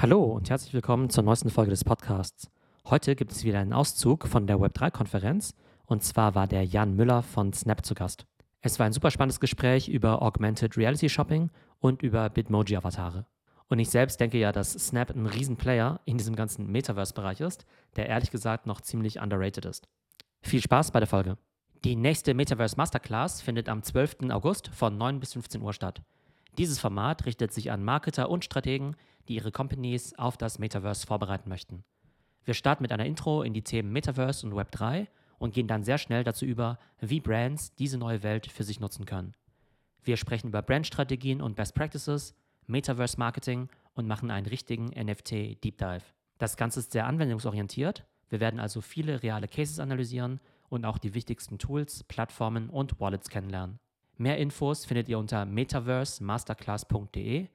Hallo 0.00 0.22
und 0.22 0.48
herzlich 0.48 0.72
willkommen 0.74 1.10
zur 1.10 1.24
neuesten 1.24 1.50
Folge 1.50 1.70
des 1.70 1.82
Podcasts. 1.82 2.48
Heute 2.84 3.16
gibt 3.16 3.32
es 3.32 3.42
wieder 3.42 3.58
einen 3.58 3.72
Auszug 3.72 4.28
von 4.28 4.46
der 4.46 4.58
Web3-Konferenz 4.58 5.56
und 5.86 6.04
zwar 6.04 6.36
war 6.36 6.46
der 6.46 6.64
Jan 6.64 6.94
Müller 6.94 7.24
von 7.24 7.52
Snap 7.52 7.84
zu 7.84 7.96
Gast. 7.96 8.24
Es 8.60 8.78
war 8.78 8.86
ein 8.86 8.92
super 8.92 9.10
spannendes 9.10 9.40
Gespräch 9.40 9.88
über 9.88 10.22
Augmented 10.22 10.76
Reality 10.76 11.08
Shopping 11.08 11.50
und 11.80 12.04
über 12.04 12.30
Bitmoji-Avatare. 12.30 13.26
Und 13.66 13.80
ich 13.80 13.90
selbst 13.90 14.20
denke 14.20 14.38
ja, 14.38 14.52
dass 14.52 14.74
Snap 14.74 15.10
ein 15.10 15.26
Riesenplayer 15.26 15.98
in 16.04 16.16
diesem 16.16 16.36
ganzen 16.36 16.70
Metaverse-Bereich 16.70 17.40
ist, 17.40 17.66
der 17.96 18.06
ehrlich 18.06 18.30
gesagt 18.30 18.68
noch 18.68 18.80
ziemlich 18.80 19.20
underrated 19.20 19.64
ist. 19.64 19.88
Viel 20.42 20.62
Spaß 20.62 20.92
bei 20.92 21.00
der 21.00 21.08
Folge. 21.08 21.38
Die 21.82 21.96
nächste 21.96 22.34
Metaverse 22.34 22.76
Masterclass 22.76 23.40
findet 23.40 23.68
am 23.68 23.82
12. 23.82 24.30
August 24.30 24.68
von 24.68 24.96
9 24.96 25.18
bis 25.18 25.32
15 25.32 25.60
Uhr 25.60 25.72
statt. 25.72 26.02
Dieses 26.56 26.78
Format 26.78 27.26
richtet 27.26 27.52
sich 27.52 27.72
an 27.72 27.82
Marketer 27.82 28.30
und 28.30 28.44
Strategen, 28.44 28.96
die 29.28 29.36
ihre 29.36 29.52
Companies 29.52 30.18
auf 30.18 30.36
das 30.36 30.58
Metaverse 30.58 31.06
vorbereiten 31.06 31.48
möchten. 31.48 31.84
Wir 32.44 32.54
starten 32.54 32.82
mit 32.82 32.92
einer 32.92 33.06
Intro 33.06 33.42
in 33.42 33.52
die 33.52 33.62
Themen 33.62 33.92
Metaverse 33.92 34.46
und 34.46 34.54
Web3 34.54 35.06
und 35.38 35.54
gehen 35.54 35.68
dann 35.68 35.84
sehr 35.84 35.98
schnell 35.98 36.24
dazu 36.24 36.44
über, 36.44 36.78
wie 37.00 37.20
Brands 37.20 37.74
diese 37.74 37.98
neue 37.98 38.22
Welt 38.22 38.50
für 38.50 38.64
sich 38.64 38.80
nutzen 38.80 39.04
können. 39.04 39.34
Wir 40.02 40.16
sprechen 40.16 40.48
über 40.48 40.62
Brandstrategien 40.62 41.42
und 41.42 41.56
Best 41.56 41.74
Practices, 41.74 42.34
Metaverse 42.66 43.18
Marketing 43.18 43.68
und 43.94 44.06
machen 44.06 44.30
einen 44.30 44.46
richtigen 44.46 44.86
NFT 44.86 45.62
Deep 45.62 45.78
Dive. 45.78 46.04
Das 46.38 46.56
Ganze 46.56 46.80
ist 46.80 46.92
sehr 46.92 47.06
anwendungsorientiert. 47.06 48.06
Wir 48.28 48.40
werden 48.40 48.60
also 48.60 48.80
viele 48.80 49.22
reale 49.22 49.48
Cases 49.48 49.80
analysieren 49.80 50.40
und 50.68 50.84
auch 50.84 50.98
die 50.98 51.14
wichtigsten 51.14 51.58
Tools, 51.58 52.04
Plattformen 52.04 52.70
und 52.70 53.00
Wallets 53.00 53.28
kennenlernen. 53.28 53.80
Mehr 54.16 54.38
Infos 54.38 54.84
findet 54.84 55.08
ihr 55.08 55.18
unter 55.18 55.44
metaversemasterclass.de 55.44 57.48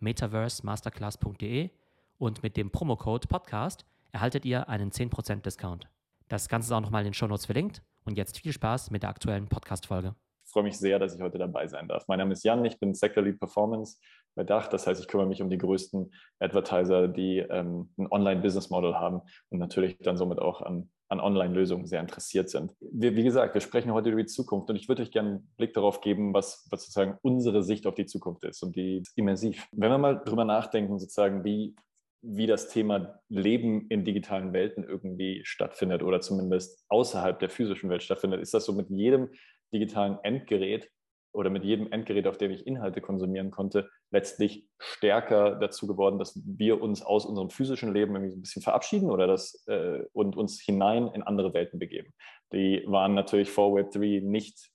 metaversemasterclass.de 0.00 1.70
und 2.18 2.42
mit 2.42 2.56
dem 2.56 2.70
Promocode 2.70 3.28
Podcast 3.28 3.84
erhaltet 4.12 4.44
ihr 4.44 4.68
einen 4.68 4.90
10% 4.90 5.42
Discount. 5.42 5.88
Das 6.28 6.48
Ganze 6.48 6.68
ist 6.68 6.72
auch 6.72 6.80
nochmal 6.80 7.02
in 7.02 7.08
den 7.08 7.14
Shownotes 7.14 7.46
verlinkt 7.46 7.82
und 8.04 8.16
jetzt 8.16 8.38
viel 8.38 8.52
Spaß 8.52 8.90
mit 8.90 9.02
der 9.02 9.10
aktuellen 9.10 9.48
Podcast-Folge. 9.48 10.14
Ich 10.44 10.52
freue 10.52 10.62
mich 10.62 10.78
sehr, 10.78 10.98
dass 10.98 11.14
ich 11.14 11.20
heute 11.20 11.38
dabei 11.38 11.66
sein 11.66 11.88
darf. 11.88 12.06
Mein 12.08 12.18
Name 12.18 12.32
ist 12.32 12.44
Jan, 12.44 12.64
ich 12.64 12.78
bin 12.78 12.94
Sector 12.94 13.22
Lead 13.22 13.38
Performance 13.38 13.98
bei 14.34 14.44
Dach. 14.44 14.68
Das 14.68 14.86
heißt, 14.86 15.00
ich 15.00 15.08
kümmere 15.08 15.26
mich 15.26 15.42
um 15.42 15.50
die 15.50 15.58
größten 15.58 16.12
Advertiser, 16.38 17.08
die 17.08 17.38
ähm, 17.38 17.90
ein 17.98 18.06
Online-Business-Model 18.10 18.94
haben 18.94 19.22
und 19.50 19.58
natürlich 19.58 19.98
dann 19.98 20.16
somit 20.16 20.38
auch 20.38 20.62
an 20.62 20.88
an 21.08 21.20
Online-Lösungen 21.20 21.86
sehr 21.86 22.00
interessiert 22.00 22.50
sind. 22.50 22.74
Wir, 22.80 23.14
wie 23.14 23.22
gesagt, 23.22 23.54
wir 23.54 23.60
sprechen 23.60 23.92
heute 23.92 24.10
über 24.10 24.20
die 24.20 24.26
Zukunft 24.26 24.68
und 24.70 24.76
ich 24.76 24.88
würde 24.88 25.02
euch 25.02 25.10
gerne 25.10 25.28
einen 25.28 25.50
Blick 25.56 25.72
darauf 25.72 26.00
geben, 26.00 26.34
was, 26.34 26.66
was 26.70 26.82
sozusagen 26.82 27.18
unsere 27.22 27.62
Sicht 27.62 27.86
auf 27.86 27.94
die 27.94 28.06
Zukunft 28.06 28.44
ist 28.44 28.62
und 28.62 28.74
die 28.74 28.98
ist 28.98 29.16
immersiv. 29.16 29.68
Wenn 29.72 29.90
wir 29.90 29.98
mal 29.98 30.22
drüber 30.24 30.44
nachdenken, 30.44 30.98
sozusagen, 30.98 31.44
wie, 31.44 31.76
wie 32.22 32.46
das 32.46 32.68
Thema 32.68 33.20
Leben 33.28 33.86
in 33.88 34.04
digitalen 34.04 34.52
Welten 34.52 34.82
irgendwie 34.82 35.42
stattfindet 35.44 36.02
oder 36.02 36.20
zumindest 36.20 36.84
außerhalb 36.88 37.38
der 37.38 37.50
physischen 37.50 37.88
Welt 37.88 38.02
stattfindet, 38.02 38.40
ist 38.40 38.54
das 38.54 38.64
so 38.64 38.72
mit 38.72 38.90
jedem 38.90 39.30
digitalen 39.72 40.18
Endgerät 40.24 40.90
oder 41.32 41.50
mit 41.50 41.64
jedem 41.64 41.92
Endgerät, 41.92 42.26
auf 42.26 42.38
dem 42.38 42.50
ich 42.50 42.66
Inhalte 42.66 43.00
konsumieren 43.00 43.50
konnte, 43.50 43.88
letztlich 44.10 44.66
stärker 44.78 45.56
dazu 45.56 45.86
geworden, 45.86 46.18
dass 46.18 46.40
wir 46.44 46.80
uns 46.80 47.02
aus 47.02 47.26
unserem 47.26 47.50
physischen 47.50 47.92
Leben 47.92 48.14
irgendwie 48.14 48.30
so 48.30 48.38
ein 48.38 48.42
bisschen 48.42 48.62
verabschieden 48.62 49.10
oder 49.10 49.26
das 49.26 49.64
äh, 49.66 50.04
und 50.12 50.36
uns 50.36 50.60
hinein 50.60 51.08
in 51.08 51.22
andere 51.22 51.52
Welten 51.54 51.78
begeben. 51.78 52.12
Die 52.52 52.84
waren 52.86 53.14
natürlich 53.14 53.50
vor 53.50 53.76
Web3 53.76 54.22
nicht 54.22 54.70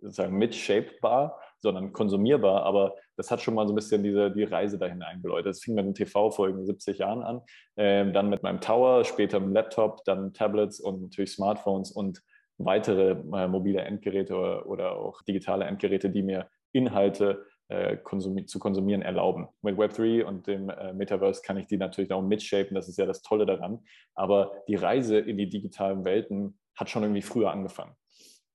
sozusagen 0.00 0.36
mitshapebar, 0.36 1.40
sondern 1.60 1.92
konsumierbar, 1.92 2.64
aber 2.64 2.96
das 3.16 3.30
hat 3.30 3.40
schon 3.40 3.54
mal 3.54 3.66
so 3.66 3.72
ein 3.72 3.76
bisschen 3.76 4.02
diese, 4.02 4.32
die 4.32 4.42
Reise 4.42 4.78
dahin 4.78 5.02
eingeläutet. 5.02 5.50
Das 5.50 5.62
fing 5.62 5.74
mit 5.74 5.84
dem 5.84 5.94
TV 5.94 6.30
vor 6.30 6.48
irgendwie 6.48 6.66
70 6.66 6.98
Jahren 6.98 7.22
an, 7.22 7.40
äh, 7.76 8.10
dann 8.10 8.28
mit 8.28 8.42
meinem 8.42 8.60
Tower, 8.60 9.04
später 9.04 9.38
mit 9.38 9.50
dem 9.50 9.54
Laptop, 9.54 10.04
dann 10.04 10.32
Tablets 10.32 10.80
und 10.80 11.02
natürlich 11.02 11.32
Smartphones 11.32 11.92
und 11.92 12.20
weitere 12.58 13.12
äh, 13.12 13.48
mobile 13.48 13.80
Endgeräte 13.80 14.34
oder, 14.34 14.66
oder, 14.66 14.96
auch 14.96 15.22
digitale 15.22 15.64
Endgeräte, 15.64 16.10
die 16.10 16.22
mir 16.22 16.48
Inhalte 16.72 17.46
äh, 17.72 17.96
konsumi 17.96 18.44
zu 18.44 18.58
konsumieren 18.58 19.02
erlauben. 19.02 19.48
Mit 19.62 19.78
Web3 19.78 20.24
und 20.24 20.46
dem 20.46 20.68
äh, 20.68 20.92
Metaverse 20.92 21.40
kann 21.42 21.56
ich 21.56 21.66
die 21.66 21.78
natürlich 21.78 22.12
auch 22.12 22.20
mitshapen, 22.20 22.74
das 22.74 22.88
ist 22.88 22.98
ja 22.98 23.06
das 23.06 23.22
Tolle 23.22 23.46
daran. 23.46 23.80
Aber 24.14 24.52
die 24.68 24.74
Reise 24.74 25.18
in 25.18 25.38
die 25.38 25.48
digitalen 25.48 26.04
Welten 26.04 26.58
hat 26.76 26.90
schon 26.90 27.02
irgendwie 27.02 27.22
früher 27.22 27.50
angefangen. 27.50 27.94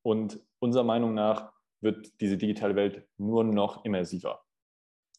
Und 0.03 0.39
unserer 0.59 0.83
Meinung 0.83 1.15
nach 1.15 1.51
wird 1.81 2.21
diese 2.21 2.37
digitale 2.37 2.75
Welt 2.75 3.07
nur 3.17 3.43
noch 3.43 3.83
immersiver. 3.85 4.41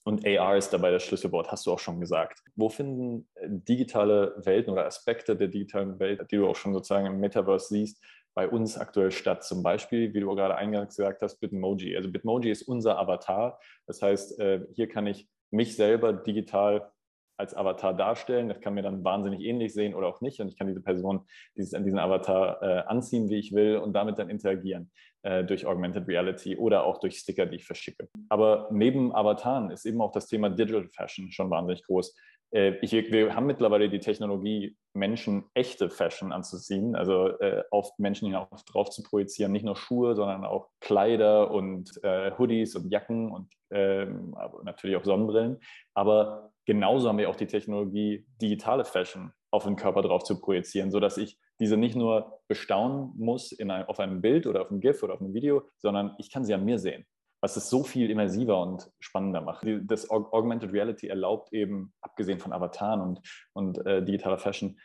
Und 0.04 0.26
AR 0.26 0.56
ist 0.56 0.70
dabei 0.70 0.90
das 0.90 1.02
Schlüsselwort, 1.02 1.50
hast 1.50 1.66
du 1.66 1.72
auch 1.72 1.78
schon 1.78 2.00
gesagt. 2.00 2.42
Wo 2.54 2.68
finden 2.68 3.28
äh, 3.34 3.48
digitale 3.50 4.34
Welten 4.44 4.72
oder 4.72 4.86
Aspekte 4.86 5.36
der 5.36 5.48
digitalen 5.48 5.98
Welt, 5.98 6.24
die 6.30 6.36
du 6.36 6.48
auch 6.48 6.56
schon 6.56 6.72
sozusagen 6.72 7.06
im 7.06 7.18
Metaverse 7.18 7.68
siehst, 7.68 8.02
bei 8.38 8.48
uns 8.48 8.78
aktuell 8.78 9.10
statt. 9.10 9.42
Zum 9.42 9.64
Beispiel, 9.64 10.14
wie 10.14 10.20
du 10.20 10.32
gerade 10.36 10.54
eingangs 10.54 10.94
gesagt 10.94 11.22
hast, 11.22 11.40
Bitmoji. 11.40 11.96
Also 11.96 12.08
Bitmoji 12.08 12.52
ist 12.52 12.62
unser 12.62 12.96
Avatar. 12.96 13.58
Das 13.88 14.00
heißt, 14.00 14.38
äh, 14.38 14.60
hier 14.74 14.88
kann 14.88 15.08
ich 15.08 15.28
mich 15.50 15.74
selber 15.74 16.12
digital 16.12 16.88
als 17.36 17.56
Avatar 17.56 17.96
darstellen. 17.96 18.48
Das 18.48 18.60
kann 18.60 18.74
mir 18.74 18.82
dann 18.82 19.02
wahnsinnig 19.02 19.40
ähnlich 19.40 19.74
sehen 19.74 19.92
oder 19.92 20.06
auch 20.06 20.20
nicht. 20.20 20.38
Und 20.40 20.46
ich 20.46 20.56
kann 20.56 20.68
diese 20.68 20.80
Person 20.80 21.26
dieses, 21.56 21.70
diesen 21.82 21.98
Avatar 21.98 22.62
äh, 22.62 22.82
anziehen, 22.86 23.28
wie 23.28 23.40
ich 23.40 23.52
will 23.52 23.78
und 23.78 23.92
damit 23.92 24.20
dann 24.20 24.30
interagieren 24.30 24.92
äh, 25.22 25.42
durch 25.42 25.66
Augmented 25.66 26.06
Reality 26.06 26.56
oder 26.56 26.84
auch 26.84 26.98
durch 27.00 27.18
Sticker, 27.18 27.44
die 27.44 27.56
ich 27.56 27.66
verschicke. 27.66 28.08
Aber 28.28 28.68
neben 28.70 29.12
Avataren 29.12 29.72
ist 29.72 29.84
eben 29.84 30.00
auch 30.00 30.12
das 30.12 30.28
Thema 30.28 30.48
Digital 30.48 30.86
Fashion 30.86 31.32
schon 31.32 31.50
wahnsinnig 31.50 31.82
groß. 31.82 32.14
Äh, 32.50 32.76
ich, 32.80 32.92
wir 32.92 33.34
haben 33.34 33.46
mittlerweile 33.46 33.88
die 33.88 34.00
Technologie, 34.00 34.76
Menschen 34.94 35.44
echte 35.54 35.90
Fashion 35.90 36.32
anzuziehen, 36.32 36.96
also 36.96 37.28
äh, 37.38 37.62
auf 37.70 37.90
Menschen 37.98 38.26
hinauf 38.26 38.64
drauf 38.64 38.90
zu 38.90 39.02
projizieren, 39.02 39.52
nicht 39.52 39.64
nur 39.64 39.76
Schuhe, 39.76 40.14
sondern 40.14 40.44
auch 40.44 40.68
Kleider 40.80 41.50
und 41.50 41.90
äh, 42.02 42.32
Hoodies 42.38 42.74
und 42.76 42.90
Jacken 42.90 43.30
und 43.30 43.52
ähm, 43.70 44.34
natürlich 44.64 44.96
auch 44.96 45.04
Sonnenbrillen. 45.04 45.58
Aber 45.94 46.50
genauso 46.66 47.08
haben 47.08 47.18
wir 47.18 47.30
auch 47.30 47.36
die 47.36 47.46
Technologie, 47.46 48.26
digitale 48.40 48.84
Fashion 48.84 49.32
auf 49.50 49.64
den 49.64 49.76
Körper 49.76 50.02
drauf 50.02 50.24
zu 50.24 50.40
projizieren, 50.40 50.90
sodass 50.90 51.16
ich 51.16 51.38
diese 51.60 51.76
nicht 51.76 51.96
nur 51.96 52.40
bestaunen 52.48 53.12
muss 53.16 53.52
in 53.52 53.70
ein, 53.70 53.84
auf 53.86 54.00
einem 54.00 54.20
Bild 54.20 54.46
oder 54.46 54.62
auf 54.62 54.70
einem 54.70 54.80
GIF 54.80 55.02
oder 55.02 55.14
auf 55.14 55.20
einem 55.20 55.34
Video, 55.34 55.62
sondern 55.78 56.14
ich 56.18 56.30
kann 56.30 56.44
sie 56.44 56.54
an 56.54 56.64
mir 56.64 56.78
sehen 56.78 57.06
was 57.40 57.56
es 57.56 57.70
so 57.70 57.84
viel 57.84 58.10
immersiver 58.10 58.60
und 58.60 58.90
spannender 59.00 59.40
macht. 59.40 59.66
Das 59.82 60.10
Augmented 60.10 60.72
Reality 60.72 61.08
erlaubt 61.08 61.52
eben, 61.52 61.92
abgesehen 62.00 62.40
von 62.40 62.52
Avataren 62.52 63.00
und, 63.00 63.20
und 63.52 63.86
äh, 63.86 64.04
digitaler 64.04 64.38
Fashion, 64.38 64.78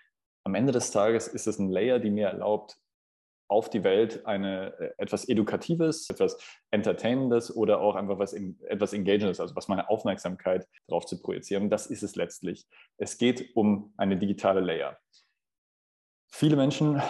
am 0.46 0.56
Ende 0.56 0.74
des 0.74 0.92
Tages 0.92 1.28
ist 1.28 1.48
es 1.48 1.58
ein 1.58 1.70
Layer, 1.70 2.00
die 2.00 2.12
mir 2.12 2.28
erlaubt, 2.28 2.78
auf 3.48 3.70
die 3.70 3.84
Welt 3.84 4.26
eine 4.26 4.74
äh, 4.80 4.94
etwas 4.98 5.28
Edukatives, 5.28 6.10
etwas 6.10 6.38
Entertainendes 6.72 7.56
oder 7.56 7.82
auch 7.82 7.96
einfach 7.96 8.18
was 8.18 8.34
etwas 8.34 8.94
Engagendes, 8.94 9.40
also 9.40 9.56
was 9.56 9.68
meine 9.68 9.90
Aufmerksamkeit 9.90 10.68
darauf 10.88 11.06
zu 11.06 11.22
projizieren. 11.22 11.70
Das 11.70 11.88
ist 11.88 12.04
es 12.04 12.16
letztlich. 12.16 12.68
Es 12.98 13.18
geht 13.18 13.56
um 13.56 13.94
eine 13.98 14.18
digitale 14.18 14.62
Layer. 14.62 14.98
Viele 16.32 16.56
Menschen 16.56 17.02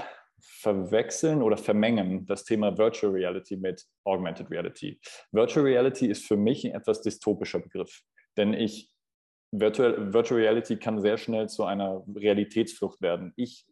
verwechseln 0.43 1.41
oder 1.41 1.57
vermengen 1.57 2.25
das 2.25 2.43
Thema 2.43 2.77
Virtual 2.77 3.11
Reality 3.11 3.57
mit 3.57 3.85
Augmented 4.03 4.49
Reality. 4.49 4.99
Virtual 5.31 5.65
Reality 5.65 6.07
ist 6.07 6.25
für 6.25 6.37
mich 6.37 6.65
ein 6.65 6.73
etwas 6.73 7.01
dystopischer 7.01 7.59
Begriff, 7.59 8.01
denn 8.37 8.53
ich 8.53 8.93
Virtual, 9.51 10.13
Virtual 10.13 10.39
Reality 10.39 10.77
kann 10.77 10.99
sehr 10.99 11.17
schnell 11.17 11.47
zu 11.47 11.63
einer 11.63 12.03
Realitätsflucht 12.15 13.01
werden. 13.01 13.33
Ich 13.35 13.67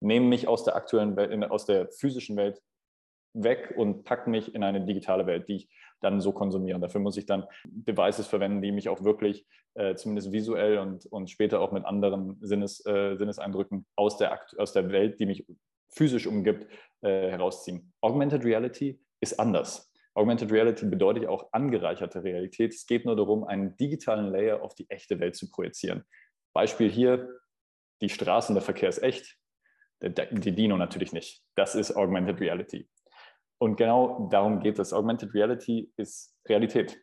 nehme 0.00 0.26
mich 0.26 0.46
aus 0.46 0.64
der 0.64 0.76
aktuellen 0.76 1.16
Welt, 1.16 1.50
aus 1.50 1.66
der 1.66 1.88
physischen 1.90 2.36
Welt 2.36 2.60
weg 3.34 3.74
und 3.76 4.04
packe 4.04 4.30
mich 4.30 4.54
in 4.54 4.62
eine 4.62 4.84
digitale 4.84 5.26
Welt, 5.26 5.48
die 5.48 5.56
ich 5.56 5.68
dann 6.00 6.20
so 6.20 6.32
konsumiere. 6.32 6.78
Dafür 6.78 7.00
muss 7.00 7.16
ich 7.16 7.26
dann 7.26 7.44
Devices 7.64 8.26
verwenden, 8.26 8.62
die 8.62 8.72
mich 8.72 8.88
auch 8.88 9.02
wirklich 9.02 9.46
äh, 9.74 9.94
zumindest 9.96 10.32
visuell 10.32 10.78
und, 10.78 11.06
und 11.06 11.30
später 11.30 11.60
auch 11.60 11.72
mit 11.72 11.84
anderen 11.84 12.36
Sinnes, 12.40 12.84
äh, 12.86 13.16
Sinneseindrücken 13.16 13.86
aus 13.96 14.16
der, 14.16 14.38
aus 14.56 14.72
der 14.72 14.90
Welt, 14.90 15.18
die 15.20 15.26
mich 15.26 15.46
physisch 15.90 16.26
umgibt, 16.26 16.66
äh, 17.02 17.30
herausziehen. 17.30 17.92
Augmented 18.00 18.44
Reality 18.44 19.00
ist 19.20 19.38
anders. 19.38 19.92
Augmented 20.14 20.50
Reality 20.50 20.86
bedeutet 20.86 21.26
auch 21.26 21.52
angereicherte 21.52 22.24
Realität. 22.24 22.74
Es 22.74 22.86
geht 22.86 23.04
nur 23.04 23.16
darum, 23.16 23.44
einen 23.44 23.76
digitalen 23.76 24.32
Layer 24.32 24.62
auf 24.62 24.74
die 24.74 24.88
echte 24.90 25.20
Welt 25.20 25.36
zu 25.36 25.48
projizieren. 25.48 26.04
Beispiel 26.52 26.90
hier, 26.90 27.28
die 28.00 28.08
Straßen, 28.08 28.54
der 28.54 28.62
Verkehr 28.62 28.88
ist 28.88 29.02
echt, 29.02 29.36
die 30.00 30.54
Dino 30.54 30.76
natürlich 30.76 31.12
nicht. 31.12 31.42
Das 31.54 31.74
ist 31.74 31.96
Augmented 31.96 32.40
Reality. 32.40 32.88
Und 33.60 33.76
genau 33.76 34.28
darum 34.30 34.60
geht 34.60 34.78
es. 34.78 34.92
Augmented 34.92 35.34
Reality 35.34 35.92
ist 35.96 36.36
Realität 36.48 37.00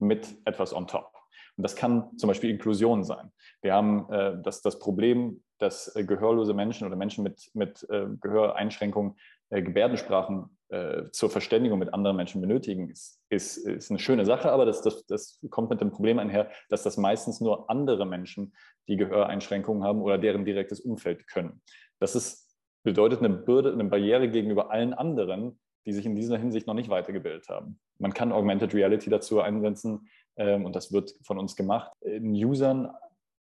mit 0.00 0.36
etwas 0.44 0.72
on 0.72 0.86
top. 0.86 1.17
Und 1.58 1.64
das 1.64 1.74
kann 1.74 2.16
zum 2.16 2.28
Beispiel 2.28 2.50
Inklusion 2.50 3.02
sein. 3.02 3.32
Wir 3.62 3.74
haben 3.74 4.10
äh, 4.12 4.40
das, 4.42 4.62
das 4.62 4.78
Problem, 4.78 5.42
dass 5.58 5.94
äh, 5.96 6.04
gehörlose 6.04 6.54
Menschen 6.54 6.86
oder 6.86 6.94
Menschen 6.94 7.24
mit, 7.24 7.50
mit 7.52 7.84
äh, 7.90 8.06
Gehöreinschränkungen 8.20 9.16
äh, 9.50 9.60
Gebärdensprachen 9.60 10.56
äh, 10.68 11.10
zur 11.10 11.30
Verständigung 11.30 11.80
mit 11.80 11.92
anderen 11.92 12.16
Menschen 12.16 12.40
benötigen, 12.40 12.90
ist, 12.90 13.20
ist, 13.28 13.56
ist 13.56 13.90
eine 13.90 13.98
schöne 13.98 14.24
Sache, 14.24 14.52
aber 14.52 14.66
das, 14.66 14.82
das, 14.82 15.04
das 15.06 15.40
kommt 15.50 15.70
mit 15.70 15.80
dem 15.80 15.90
Problem 15.90 16.20
einher, 16.20 16.48
dass 16.68 16.84
das 16.84 16.96
meistens 16.96 17.40
nur 17.40 17.68
andere 17.68 18.06
Menschen, 18.06 18.54
die 18.86 18.96
Gehöreinschränkungen 18.96 19.82
haben 19.82 20.00
oder 20.00 20.16
deren 20.16 20.44
direktes 20.44 20.78
Umfeld 20.78 21.26
können. 21.26 21.60
Das 21.98 22.14
ist, 22.14 22.56
bedeutet 22.84 23.18
eine 23.18 23.30
Bürde, 23.30 23.72
eine 23.72 23.84
Barriere 23.84 24.28
gegenüber 24.28 24.70
allen 24.70 24.94
anderen, 24.94 25.58
die 25.86 25.92
sich 25.92 26.06
in 26.06 26.14
dieser 26.14 26.38
Hinsicht 26.38 26.68
noch 26.68 26.74
nicht 26.74 26.88
weitergebildet 26.88 27.48
haben. 27.48 27.80
Man 27.98 28.12
kann 28.12 28.30
Augmented 28.30 28.74
Reality 28.74 29.10
dazu 29.10 29.40
einsetzen 29.40 30.08
und 30.38 30.76
das 30.76 30.92
wird 30.92 31.14
von 31.22 31.38
uns 31.38 31.56
gemacht, 31.56 31.92
in 32.00 32.32
Usern 32.32 32.90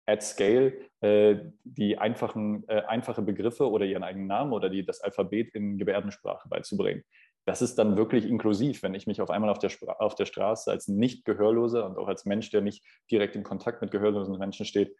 at 0.09 0.23
scale 0.23 0.73
äh, 1.01 1.37
die 1.63 1.97
einfachen, 1.97 2.67
äh, 2.67 2.81
einfache 2.87 3.21
Begriffe 3.21 3.69
oder 3.69 3.85
ihren 3.85 4.03
eigenen 4.03 4.27
Namen 4.27 4.53
oder 4.53 4.69
die, 4.69 4.83
das 4.85 5.01
Alphabet 5.01 5.53
in 5.53 5.77
Gebärdensprache 5.77 6.49
beizubringen. 6.49 7.03
Das 7.45 7.61
ist 7.61 7.75
dann 7.75 7.95
wirklich 7.95 8.25
inklusiv, 8.25 8.83
wenn 8.83 8.93
ich 8.93 9.07
mich 9.07 9.21
auf 9.21 9.29
einmal 9.29 9.49
auf 9.49 9.59
der, 9.59 9.71
auf 9.99 10.15
der 10.15 10.25
Straße 10.25 10.69
als 10.69 10.87
nicht 10.87 11.25
Gehörloser 11.25 11.85
und 11.85 11.97
auch 11.97 12.07
als 12.07 12.25
Mensch, 12.25 12.49
der 12.49 12.61
nicht 12.61 12.83
direkt 13.09 13.35
in 13.35 13.43
Kontakt 13.43 13.81
mit 13.81 13.91
gehörlosen 13.91 14.37
Menschen 14.37 14.65
steht, 14.65 14.95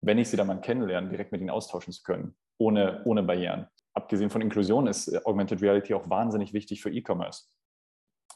wenn 0.00 0.18
ich 0.18 0.28
sie 0.28 0.36
dann 0.36 0.46
mal 0.46 0.60
kennenlerne, 0.60 1.08
direkt 1.08 1.32
mit 1.32 1.40
ihnen 1.40 1.50
austauschen 1.50 1.92
zu 1.92 2.02
können, 2.02 2.36
ohne, 2.58 3.02
ohne 3.04 3.22
Barrieren. 3.22 3.66
Abgesehen 3.94 4.30
von 4.30 4.42
Inklusion 4.42 4.86
ist 4.86 5.24
Augmented 5.26 5.60
Reality 5.60 5.94
auch 5.94 6.08
wahnsinnig 6.08 6.52
wichtig 6.52 6.82
für 6.82 6.90
E-Commerce. 6.90 7.46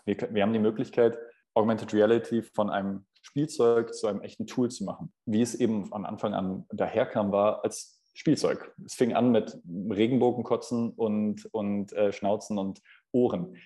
Wir, 0.05 0.17
wir 0.33 0.43
haben 0.43 0.53
die 0.53 0.59
Möglichkeit, 0.59 1.17
Augmented 1.55 1.93
Reality 1.93 2.43
von 2.43 2.71
einem 2.71 3.05
Spielzeug 3.23 3.95
zu 3.95 4.07
einem 4.07 4.21
echten 4.21 4.47
Tool 4.47 4.71
zu 4.71 4.85
machen. 4.85 5.13
Wie 5.27 5.43
es 5.43 5.55
eben 5.55 5.93
am 5.93 6.05
Anfang 6.05 6.35
an 6.35 6.67
daherkam, 6.71 7.33
war 7.33 7.65
als 7.65 8.01
Spielzeug. 8.15 8.75
Es 8.85 8.95
fing 8.95 9.15
an 9.15 9.31
mit 9.31 9.59
Regenbogenkotzen 9.67 10.91
und, 10.91 11.47
und 11.53 11.93
äh, 11.93 12.13
Schnauzen 12.13 12.59
und 12.59 12.81
Ohren. 13.13 13.57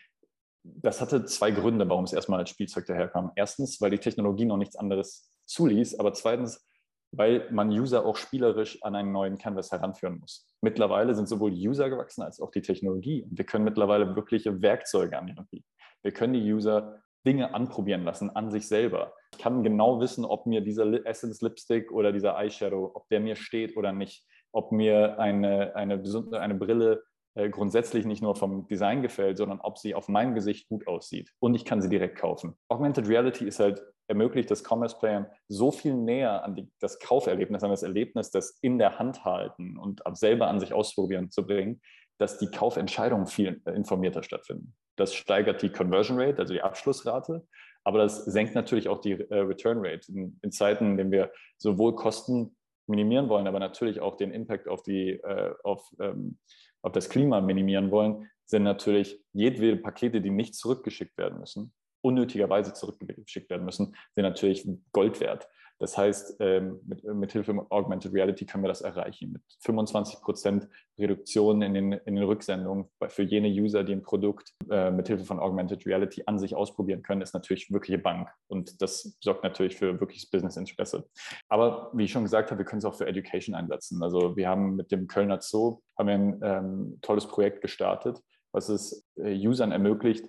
Das 0.63 1.01
hatte 1.01 1.25
zwei 1.25 1.51
Gründe, 1.51 1.89
warum 1.89 2.05
es 2.05 2.13
erstmal 2.13 2.41
als 2.41 2.51
Spielzeug 2.51 2.87
daherkam. 2.87 3.33
Erstens, 3.35 3.81
weil 3.81 3.91
die 3.91 3.99
Technologie 3.99 4.45
noch 4.45 4.57
nichts 4.57 4.77
anderes 4.77 5.33
zuließ, 5.47 5.99
aber 5.99 6.13
zweitens, 6.13 6.67
weil 7.13 7.49
man 7.51 7.71
User 7.71 8.05
auch 8.05 8.17
spielerisch 8.17 8.83
an 8.83 8.95
einen 8.95 9.13
neuen 9.13 9.39
Canvas 9.39 9.73
heranführen 9.73 10.19
muss. 10.19 10.47
Mittlerweile 10.61 11.15
sind 11.15 11.29
sowohl 11.29 11.53
User 11.53 11.89
gewachsen 11.89 12.23
als 12.23 12.41
auch 12.41 12.51
die 12.51 12.63
Technologie. 12.63 13.27
Wir 13.31 13.45
können 13.45 13.65
mittlerweile 13.65 14.17
wirkliche 14.17 14.61
Werkzeuge 14.61 15.17
an 15.17 15.47
die. 15.53 15.65
Wir 16.03 16.13
können 16.13 16.35
die 16.35 16.53
User 16.53 17.01
Dinge 17.27 17.55
anprobieren 17.55 18.05
lassen 18.05 18.31
an 18.31 18.51
sich 18.51 18.69
selber. 18.69 19.13
Ich 19.33 19.39
kann 19.39 19.63
genau 19.63 20.01
wissen, 20.01 20.25
ob 20.25 20.47
mir 20.47 20.61
dieser 20.61 21.05
Essence 21.05 21.41
Lipstick 21.43 21.91
oder 21.91 22.13
dieser 22.13 22.39
Eyeshadow, 22.39 22.93
ob 22.95 23.09
der 23.09 23.21
mir 23.21 23.37
steht 23.37 23.77
oder 23.77 23.93
nicht, 23.93 24.25
ob 24.53 24.73
mir 24.73 25.19
eine, 25.19 25.75
eine, 25.75 26.03
eine 26.33 26.55
Brille 26.55 27.03
äh, 27.35 27.51
grundsätzlich 27.51 28.07
nicht 28.07 28.23
nur 28.23 28.35
vom 28.35 28.67
Design 28.69 29.03
gefällt, 29.03 29.37
sondern 29.37 29.61
ob 29.61 29.77
sie 29.77 29.95
auf 29.95 30.09
meinem 30.09 30.35
Gesicht 30.35 30.69
gut 30.69 30.87
aussieht. 30.87 31.31
Und 31.39 31.55
ich 31.55 31.65
kann 31.67 31.83
sie 31.83 31.91
direkt 31.91 32.17
kaufen. 32.17 32.57
Augmented 32.69 33.09
Reality 33.09 33.47
ist 33.47 33.61
halt 33.61 33.83
ermöglicht 34.09 34.51
das 34.51 34.63
Commerce 34.65 34.97
Playern 34.99 35.27
so 35.49 35.71
viel 35.71 35.95
näher 35.95 36.45
an 36.45 36.55
die, 36.55 36.71
das 36.81 36.99
Kauferlebnis, 36.99 37.63
an 37.63 37.71
das 37.71 37.83
Erlebnis, 37.83 38.31
das 38.31 38.59
in 38.63 38.79
der 38.79 38.99
Hand 38.99 39.25
halten 39.25 39.77
und 39.77 40.01
selber 40.15 40.49
an 40.49 40.61
sich 40.61 40.73
ausprobieren 40.73 41.31
zu 41.31 41.45
bringen, 41.45 41.83
dass 42.19 42.39
die 42.39 42.51
Kaufentscheidungen 42.51 43.27
viel 43.27 43.61
informierter 43.67 44.23
stattfinden. 44.23 44.75
Das 44.97 45.15
steigert 45.15 45.63
die 45.63 45.71
Conversion 45.71 46.19
Rate, 46.19 46.39
also 46.39 46.55
die 46.55 46.63
Abschlussrate, 46.63 47.47
aber 47.85 47.99
das 47.99 48.25
senkt 48.25 48.55
natürlich 48.55 48.89
auch 48.89 49.01
die 49.01 49.13
äh, 49.13 49.39
Return 49.39 49.79
Rate. 49.81 50.11
In, 50.11 50.39
in, 50.43 50.51
Zeiten, 50.51 50.93
in 50.93 50.97
denen 50.97 51.13
wir 51.13 51.31
sowohl 51.57 51.95
Kosten 51.95 52.57
minimieren 52.89 53.29
wollen, 53.29 53.47
aber 53.47 53.61
natürlich 53.61 54.01
auch 54.01 54.17
den 54.17 54.33
Impact 54.33 54.69
auf, 54.69 54.83
die, 54.83 55.11
äh, 55.11 55.55
auf, 55.63 55.89
ähm, 56.01 56.39
auf 56.83 56.93
das 56.93 57.09
Klima 57.09 57.41
minimieren 57.41 57.91
wollen, 57.91 58.29
sind 58.45 58.63
natürlich 58.63 59.21
jedwede 59.33 59.77
Pakete, 59.77 60.21
die 60.21 60.31
nicht 60.31 60.55
zurückgeschickt 60.55 61.17
werden 61.19 61.39
müssen, 61.39 61.73
unnötigerweise 62.01 62.73
zurückgeschickt 62.73 63.51
werden 63.51 63.65
müssen, 63.65 63.95
sind 64.15 64.23
natürlich 64.23 64.69
Gold 64.93 65.21
wert. 65.21 65.49
Das 65.79 65.99
heißt, 65.99 66.37
ähm, 66.41 66.81
mit, 66.87 67.05
mit 67.05 67.33
Hilfe 67.33 67.55
von 67.55 67.67
Augmented 67.71 68.13
Reality 68.13 68.47
können 68.47 68.65
wir 68.65 68.69
das 68.69 68.81
erreichen. 68.81 69.33
Mit 69.33 69.43
25 69.61 70.21
Prozent 70.23 70.69
Reduktion 70.99 71.61
in 71.61 71.75
den, 71.75 71.93
in 71.93 72.15
den 72.17 72.25
Rücksendungen 72.25 72.87
für 73.09 73.23
jene 73.23 73.49
User, 73.49 73.85
die 73.85 73.93
ein 73.93 74.03
Produkt 74.03 74.55
äh, 74.71 74.91
mit 74.91 75.09
Hilfe 75.09 75.25
von 75.25 75.39
Augmented 75.39 75.85
Reality 75.87 76.23
an 76.27 76.39
sich 76.39 76.55
ausprobieren 76.55 77.03
können, 77.03 77.21
ist 77.21 77.35
natürlich 77.35 77.71
wirkliche 77.71 77.99
Bank. 77.99 78.31
Und 78.49 78.81
das 78.81 79.17
sorgt 79.21 79.45
natürlich 79.45 79.77
für 79.77 80.01
wirkliches 80.01 80.31
Business-Interesse. 80.31 81.07
Aber 81.49 81.91
wie 81.93 82.05
ich 82.05 82.13
schon 82.13 82.23
gesagt 82.23 82.51
habe, 82.51 82.59
wir 82.59 82.65
können 82.65 82.79
es 82.79 82.85
auch 82.87 82.95
für 82.95 83.07
Education 83.07 83.55
einsetzen. 83.55 84.03
Also 84.03 84.37
wir 84.37 84.49
haben 84.49 84.77
mit 84.77 84.91
dem 84.91 85.07
Kölner 85.07 85.41
Zoo 85.43 85.81
haben 85.99 86.07
wir 86.09 86.15
ein 86.15 86.41
ähm, 86.43 86.99
tolles 87.03 87.27
Projekt 87.27 87.61
gestartet, 87.61 88.23
was 88.53 88.71
es 88.71 89.05
äh, 89.17 89.35
Usern 89.47 89.73
ermöglicht, 89.73 90.27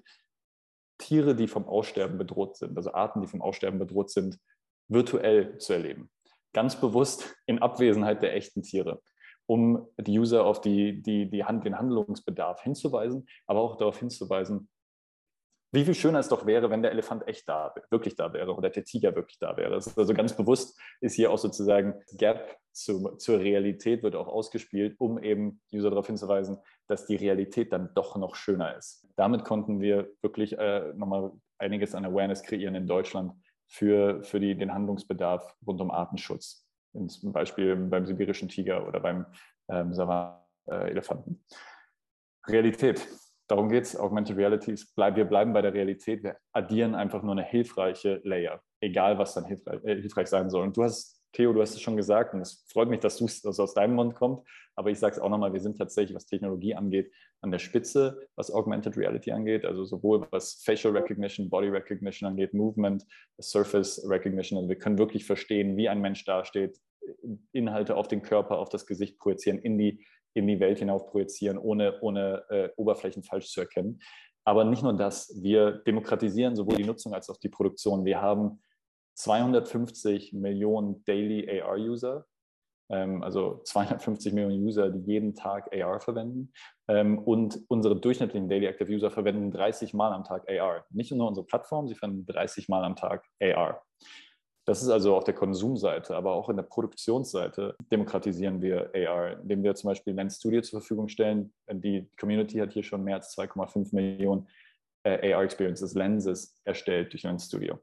Tiere, 0.97 1.35
die 1.35 1.47
vom 1.47 1.67
Aussterben 1.67 2.17
bedroht 2.17 2.57
sind, 2.57 2.75
also 2.75 2.94
Arten, 2.94 3.21
die 3.21 3.27
vom 3.27 3.41
Aussterben 3.41 3.79
bedroht 3.79 4.09
sind, 4.09 4.39
virtuell 4.88 5.57
zu 5.57 5.74
erleben. 5.74 6.10
Ganz 6.54 6.80
bewusst 6.80 7.36
in 7.45 7.60
Abwesenheit 7.60 8.24
der 8.24 8.36
echten 8.36 8.63
Tiere, 8.63 9.01
um 9.45 9.88
die 9.98 10.18
User 10.18 10.45
auf 10.45 10.62
die, 10.62 11.01
die, 11.01 11.30
die 11.30 11.44
Hand, 11.44 11.66
den 11.66 11.78
Handlungsbedarf 11.78 12.62
hinzuweisen, 12.63 13.28
aber 13.45 13.62
auch 13.62 13.78
darauf 13.78 14.00
hinzuweisen, 14.00 14.69
wie 15.74 15.84
viel 15.84 15.95
schöner 15.95 16.19
es 16.19 16.30
doch 16.30 16.45
wäre, 16.45 16.69
wenn 16.69 16.81
der 16.81 16.92
Elefant 16.92 17.28
echt 17.28 17.48
da, 17.50 17.74
wirklich 17.89 18.16
da 18.16 18.31
wäre 18.31 18.56
oder 18.56 18.69
der 18.69 18.86
Tiger 18.86 19.16
wirklich 19.16 19.38
da 19.38 19.57
wäre. 19.57 19.75
also 19.75 20.13
ganz 20.13 20.36
bewusst 20.36 20.80
ist 21.01 21.16
hier 21.16 21.30
auch 21.30 21.38
sozusagen 21.38 21.94
Gap 22.18 22.57
zu, 22.72 23.16
zur 23.18 23.40
Realität 23.40 24.01
wird 24.01 24.16
auch 24.16 24.28
ausgespielt, 24.28 24.95
um 25.00 25.22
eben 25.22 25.62
User 25.74 25.90
darauf 25.90 26.07
hinzuweisen, 26.07 26.57
dass 26.88 27.06
die 27.06 27.16
Realität 27.16 27.74
dann 27.74 27.90
doch 27.95 28.16
noch 28.16 28.36
schöner 28.36 28.78
ist. 28.78 29.07
Damit 29.18 29.44
konnten 29.44 29.81
wir 29.81 30.10
wirklich 30.22 30.57
äh, 30.57 30.94
nochmal 30.94 31.31
einiges 31.57 31.95
an 31.95 32.06
Awareness 32.06 32.44
kreieren 32.44 32.75
in 32.75 32.88
Deutschland 32.88 33.33
für, 33.68 34.24
für 34.24 34.40
die, 34.40 34.58
den 34.58 34.74
Handlungsbedarf 34.74 35.56
rund 35.66 35.81
um 35.81 35.92
Artenschutz. 35.92 36.66
Zum 37.08 37.31
Beispiel 37.31 37.75
beim 37.75 38.06
sibirischen 38.06 38.50
Tiger 38.50 38.88
oder 38.88 39.00
beim 39.00 39.25
ähm, 39.69 39.94
Savan-Elefanten. 39.94 41.44
Realität. 42.48 43.08
Darum 43.48 43.69
geht 43.69 43.84
es. 43.84 43.96
Augmented 43.96 44.38
Reality 44.38 44.72
ist, 44.72 44.96
bleib, 44.96 45.16
wir 45.16 45.25
bleiben 45.25 45.54
bei 45.54 45.62
der 45.62 45.74
Realität. 45.74 46.24
Wir 46.24 46.38
addieren 46.54 46.96
einfach 46.96 47.24
nur 47.24 47.34
eine 47.34 47.44
hilfreiche 47.44 48.22
Layer, 48.24 48.62
egal 48.81 49.18
was 49.18 49.34
dann 49.34 49.46
hilfreich, 49.46 49.84
äh, 49.84 49.96
hilfreich 50.02 50.28
sein 50.28 50.50
soll. 50.50 50.64
Und 50.64 50.75
du 50.75 50.84
hast 50.84 51.17
Theo, 51.38 51.54
du 51.54 51.62
hast 51.62 51.75
es 51.75 51.81
schon 51.81 51.95
gesagt 51.95 52.34
und 52.34 52.42
es 52.42 52.66
freut 52.68 52.89
mich, 52.89 53.00
dass 53.00 53.22
es 53.22 53.60
aus 53.60 53.75
deinem 53.75 53.94
Mund 53.94 54.16
kommt. 54.16 54.44
Aber 54.75 54.89
ich 54.89 54.98
sage 54.98 55.16
es 55.16 55.22
auch 55.22 55.30
nochmal, 55.30 55.54
wir 55.54 55.60
sind 55.60 55.78
tatsächlich, 55.78 56.16
was 56.16 56.25
Technologie 56.25 56.74
angeht, 56.74 57.12
an 57.42 57.51
der 57.51 57.60
Spitze, 57.60 58.28
was 58.36 58.50
Augmented 58.50 58.98
Reality 58.98 59.31
angeht. 59.31 59.63
Also 59.63 59.86
sowohl 59.86 60.28
was 60.31 60.63
Facial 60.66 60.98
Recognition, 60.98 61.48
Body 61.48 61.68
Recognition 61.68 62.28
angeht, 62.28 62.56
Movement, 62.56 63.06
Surface 63.39 64.04
Recognition. 64.10 64.57
Also 64.57 64.68
wir 64.68 64.80
können 64.80 64.98
wirklich 64.98 65.25
verstehen, 65.25 65.78
wie 65.78 65.88
ein 65.88 66.01
Mensch 66.01 66.25
dasteht, 66.25 66.80
Inhalte 67.51 67.95
auf 67.95 68.07
den 68.07 68.24
Körper, 68.24 68.57
auf 68.57 68.69
das 68.69 68.88
Gesicht 68.88 69.19
projizieren, 69.19 69.59
in 69.59 69.78
die, 69.78 70.04
in 70.33 70.47
die 70.47 70.59
Welt 70.59 70.80
hinauf 70.80 71.06
projizieren, 71.06 71.59
ohne, 71.59 72.02
ohne 72.02 72.44
äh, 72.50 72.69
Oberflächen 72.78 73.21
falsch 73.21 73.52
zu 73.52 73.61
erkennen. 73.61 74.00
Aber 74.44 74.64
nicht 74.64 74.81
nur 74.81 74.94
das, 74.94 75.40
wir 75.40 75.83
demokratisieren 75.85 76.56
sowohl 76.56 76.78
die 76.78 76.85
Nutzung 76.85 77.14
als 77.14 77.30
auch 77.30 77.38
die 77.38 77.50
Produktion. 77.50 78.06
Wir 78.06 78.21
haben 78.21 78.59
250 79.18 80.33
Millionen 80.33 81.04
Daily 81.06 81.62
AR-User, 81.62 82.26
ähm, 82.90 83.24
also 83.24 83.62
250 83.64 84.33
Millionen 84.33 84.64
User, 84.64 84.90
die 84.90 85.00
jeden 85.12 85.33
Tag 85.33 85.74
AR 85.74 86.00
verwenden. 86.00 86.54
Ähm, 86.88 87.19
und 87.19 87.59
unsere 87.68 88.00
durchschnittlichen 88.00 88.47
Daily 88.47 88.68
Active 88.68 88.92
User 88.92 89.12
verwenden 89.12 89.52
30 89.52 89.94
Mal 89.94 90.14
am 90.14 90.24
Tag 90.24 90.50
AR. 90.50 90.86
Nicht 90.92 91.12
nur 91.12 91.28
unsere 91.28 91.45
Plattform, 91.45 91.88
sie 91.88 91.95
verwenden 91.95 92.26
30 92.26 92.69
Mal 92.69 92.83
am 92.83 92.95
Tag 92.95 93.26
AR. 93.42 93.83
Das 94.66 94.83
ist 94.83 94.90
also 94.90 95.16
auf 95.16 95.24
der 95.24 95.33
Konsumseite, 95.33 96.16
aber 96.16 96.33
auch 96.33 96.50
in 96.50 96.57
der 96.57 96.64
Produktionsseite 96.64 97.76
demokratisieren 97.92 98.62
wir 98.62 98.92
AR, 98.94 99.40
indem 99.40 99.64
wir 99.64 99.74
zum 99.76 99.90
Beispiel 99.90 100.14
Lens 100.14 100.38
Studio 100.38 100.62
zur 100.62 100.81
Verfügung 100.81 101.07
stellen. 101.07 101.54
Die 101.71 102.09
Community 102.19 102.57
hat 102.57 102.74
hier 102.74 102.83
schon 102.83 103.04
mehr 103.04 103.16
als 103.16 103.36
2,5 103.36 103.95
Millionen 103.95 104.47
äh, 105.04 105.33
AR-Experiences, 105.33 105.95
Lenses 105.95 106.59
erstellt 106.66 107.14
durch 107.14 107.24
Lens 107.24 107.45
Studio. 107.45 107.80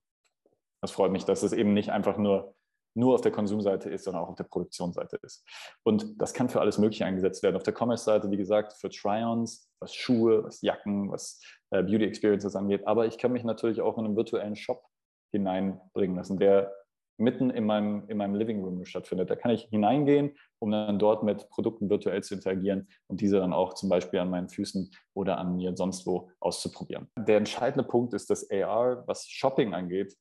Das 0.84 0.92
freut 0.92 1.12
mich, 1.12 1.24
dass 1.24 1.42
es 1.42 1.54
eben 1.54 1.72
nicht 1.72 1.88
einfach 1.88 2.18
nur, 2.18 2.54
nur 2.94 3.14
auf 3.14 3.22
der 3.22 3.32
Konsumseite 3.32 3.88
ist, 3.88 4.04
sondern 4.04 4.22
auch 4.22 4.28
auf 4.28 4.34
der 4.34 4.44
Produktionsseite 4.44 5.16
ist. 5.22 5.42
Und 5.82 6.20
das 6.20 6.34
kann 6.34 6.50
für 6.50 6.60
alles 6.60 6.76
Mögliche 6.76 7.06
eingesetzt 7.06 7.42
werden. 7.42 7.56
Auf 7.56 7.62
der 7.62 7.72
Commerce-Seite, 7.72 8.30
wie 8.30 8.36
gesagt, 8.36 8.74
für 8.74 8.90
Try-ons, 8.90 9.66
was 9.80 9.94
Schuhe, 9.94 10.44
was 10.44 10.60
Jacken, 10.60 11.10
was 11.10 11.40
äh, 11.70 11.82
Beauty 11.82 12.04
Experiences 12.04 12.54
angeht. 12.54 12.86
Aber 12.86 13.06
ich 13.06 13.16
kann 13.16 13.32
mich 13.32 13.44
natürlich 13.44 13.80
auch 13.80 13.96
in 13.96 14.04
einen 14.04 14.14
virtuellen 14.14 14.56
Shop 14.56 14.84
hineinbringen 15.32 16.16
lassen, 16.16 16.38
der 16.38 16.70
mitten 17.16 17.48
in 17.48 17.64
meinem, 17.64 18.06
in 18.08 18.18
meinem 18.18 18.34
Living 18.34 18.62
Room 18.62 18.84
stattfindet. 18.84 19.30
Da 19.30 19.36
kann 19.36 19.52
ich 19.52 19.62
hineingehen, 19.70 20.36
um 20.58 20.70
dann 20.70 20.98
dort 20.98 21.22
mit 21.22 21.48
Produkten 21.48 21.88
virtuell 21.88 22.22
zu 22.22 22.34
interagieren 22.34 22.88
und 23.06 23.22
diese 23.22 23.38
dann 23.38 23.54
auch 23.54 23.72
zum 23.72 23.88
Beispiel 23.88 24.20
an 24.20 24.28
meinen 24.28 24.50
Füßen 24.50 24.90
oder 25.14 25.38
an 25.38 25.56
mir 25.56 25.74
sonst 25.78 26.06
wo 26.06 26.30
auszuprobieren. 26.40 27.08
Der 27.18 27.38
entscheidende 27.38 27.88
Punkt 27.88 28.12
ist, 28.12 28.28
dass 28.28 28.50
AR, 28.50 29.06
was 29.06 29.26
Shopping 29.26 29.72
angeht, 29.72 30.14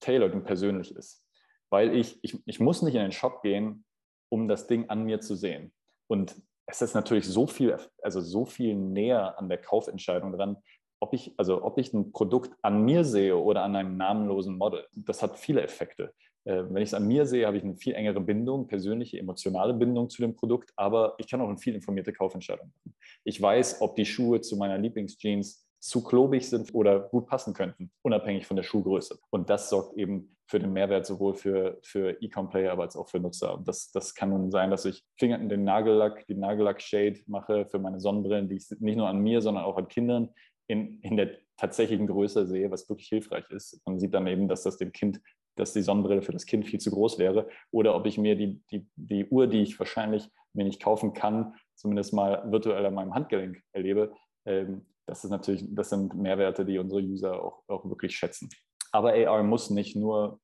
tailored 0.00 0.34
und 0.34 0.44
persönlich 0.44 0.94
ist. 0.94 1.24
Weil 1.70 1.94
ich, 1.94 2.18
ich, 2.22 2.38
ich 2.46 2.60
muss 2.60 2.82
nicht 2.82 2.94
in 2.94 3.02
den 3.02 3.12
Shop 3.12 3.42
gehen, 3.42 3.84
um 4.28 4.48
das 4.48 4.66
Ding 4.66 4.88
an 4.88 5.04
mir 5.04 5.20
zu 5.20 5.34
sehen. 5.34 5.72
Und 6.08 6.36
es 6.66 6.82
ist 6.82 6.94
natürlich 6.94 7.26
so 7.26 7.46
viel, 7.46 7.76
also 8.02 8.20
so 8.20 8.44
viel 8.44 8.74
näher 8.74 9.38
an 9.38 9.48
der 9.48 9.58
Kaufentscheidung 9.58 10.32
dran, 10.32 10.56
ob 11.00 11.12
ich, 11.12 11.34
also 11.36 11.62
ob 11.62 11.78
ich 11.78 11.92
ein 11.92 12.12
Produkt 12.12 12.52
an 12.62 12.84
mir 12.84 13.04
sehe 13.04 13.36
oder 13.36 13.62
an 13.62 13.76
einem 13.76 13.96
namenlosen 13.96 14.56
Model. 14.56 14.86
Das 14.94 15.22
hat 15.22 15.38
viele 15.38 15.62
Effekte. 15.62 16.12
Äh, 16.44 16.64
wenn 16.70 16.82
ich 16.82 16.90
es 16.90 16.94
an 16.94 17.06
mir 17.06 17.26
sehe, 17.26 17.46
habe 17.46 17.56
ich 17.56 17.64
eine 17.64 17.76
viel 17.76 17.94
engere 17.94 18.20
Bindung, 18.20 18.66
persönliche, 18.66 19.18
emotionale 19.18 19.74
Bindung 19.74 20.08
zu 20.08 20.22
dem 20.22 20.34
Produkt, 20.34 20.72
aber 20.76 21.14
ich 21.18 21.28
kann 21.28 21.40
auch 21.40 21.48
eine 21.48 21.58
viel 21.58 21.74
informierte 21.74 22.12
Kaufentscheidung 22.12 22.72
machen. 22.74 22.96
Ich 23.24 23.40
weiß, 23.40 23.80
ob 23.82 23.96
die 23.96 24.06
Schuhe 24.06 24.40
zu 24.40 24.56
meiner 24.56 24.78
Lieblingsjeans 24.78 25.65
zu 25.86 26.02
klobig 26.02 26.48
sind 26.48 26.74
oder 26.74 26.98
gut 26.98 27.26
passen 27.26 27.54
könnten, 27.54 27.90
unabhängig 28.02 28.46
von 28.46 28.56
der 28.56 28.64
Schuhgröße. 28.64 29.18
Und 29.30 29.48
das 29.50 29.70
sorgt 29.70 29.96
eben 29.96 30.36
für 30.48 30.58
den 30.58 30.72
Mehrwert 30.72 31.06
sowohl 31.06 31.34
für, 31.34 31.78
für 31.82 32.20
E-Com-Player, 32.22 32.72
aber 32.72 32.82
als 32.82 32.96
auch 32.96 33.08
für 33.08 33.20
Nutzer. 33.20 33.54
Und 33.54 33.66
das, 33.66 33.90
das 33.92 34.14
kann 34.14 34.30
nun 34.30 34.50
sein, 34.50 34.70
dass 34.70 34.84
ich 34.84 35.04
Finger 35.16 35.38
den 35.38 35.64
Nagellack, 35.64 36.26
die 36.26 36.34
Nagellack-Shade 36.34 37.20
mache 37.26 37.66
für 37.66 37.78
meine 37.78 38.00
Sonnenbrillen, 38.00 38.48
die 38.48 38.56
ich 38.56 38.70
nicht 38.80 38.96
nur 38.96 39.08
an 39.08 39.20
mir, 39.20 39.40
sondern 39.40 39.64
auch 39.64 39.76
an 39.76 39.88
Kindern 39.88 40.30
in, 40.68 41.00
in 41.00 41.16
der 41.16 41.38
tatsächlichen 41.56 42.06
Größe 42.06 42.46
sehe, 42.46 42.70
was 42.70 42.88
wirklich 42.88 43.08
hilfreich 43.08 43.48
ist. 43.50 43.80
Man 43.86 43.98
sieht 43.98 44.14
dann 44.14 44.26
eben, 44.26 44.48
dass 44.48 44.62
das 44.62 44.76
dem 44.76 44.92
Kind, 44.92 45.20
dass 45.56 45.72
die 45.72 45.82
Sonnenbrille 45.82 46.22
für 46.22 46.32
das 46.32 46.46
Kind 46.46 46.66
viel 46.66 46.80
zu 46.80 46.90
groß 46.90 47.18
wäre. 47.18 47.48
Oder 47.70 47.94
ob 47.94 48.06
ich 48.06 48.18
mir 48.18 48.36
die, 48.36 48.60
die, 48.70 48.86
die 48.96 49.26
Uhr, 49.26 49.46
die 49.46 49.62
ich 49.62 49.78
wahrscheinlich 49.78 50.28
mir 50.52 50.64
nicht 50.64 50.82
kaufen 50.82 51.12
kann, 51.12 51.54
zumindest 51.74 52.12
mal 52.12 52.50
virtuell 52.50 52.84
an 52.84 52.94
meinem 52.94 53.14
Handgelenk 53.14 53.62
erlebe, 53.72 54.12
ähm, 54.44 54.86
das 55.06 55.24
ist 55.24 55.30
natürlich, 55.30 55.64
das 55.68 55.90
sind 55.90 56.14
Mehrwerte, 56.14 56.64
die 56.64 56.78
unsere 56.78 57.00
User 57.00 57.42
auch, 57.42 57.62
auch 57.68 57.84
wirklich 57.88 58.16
schätzen. 58.16 58.48
Aber 58.92 59.12
AR 59.12 59.42
muss 59.42 59.70
nicht 59.70 59.96
nur 59.96 60.40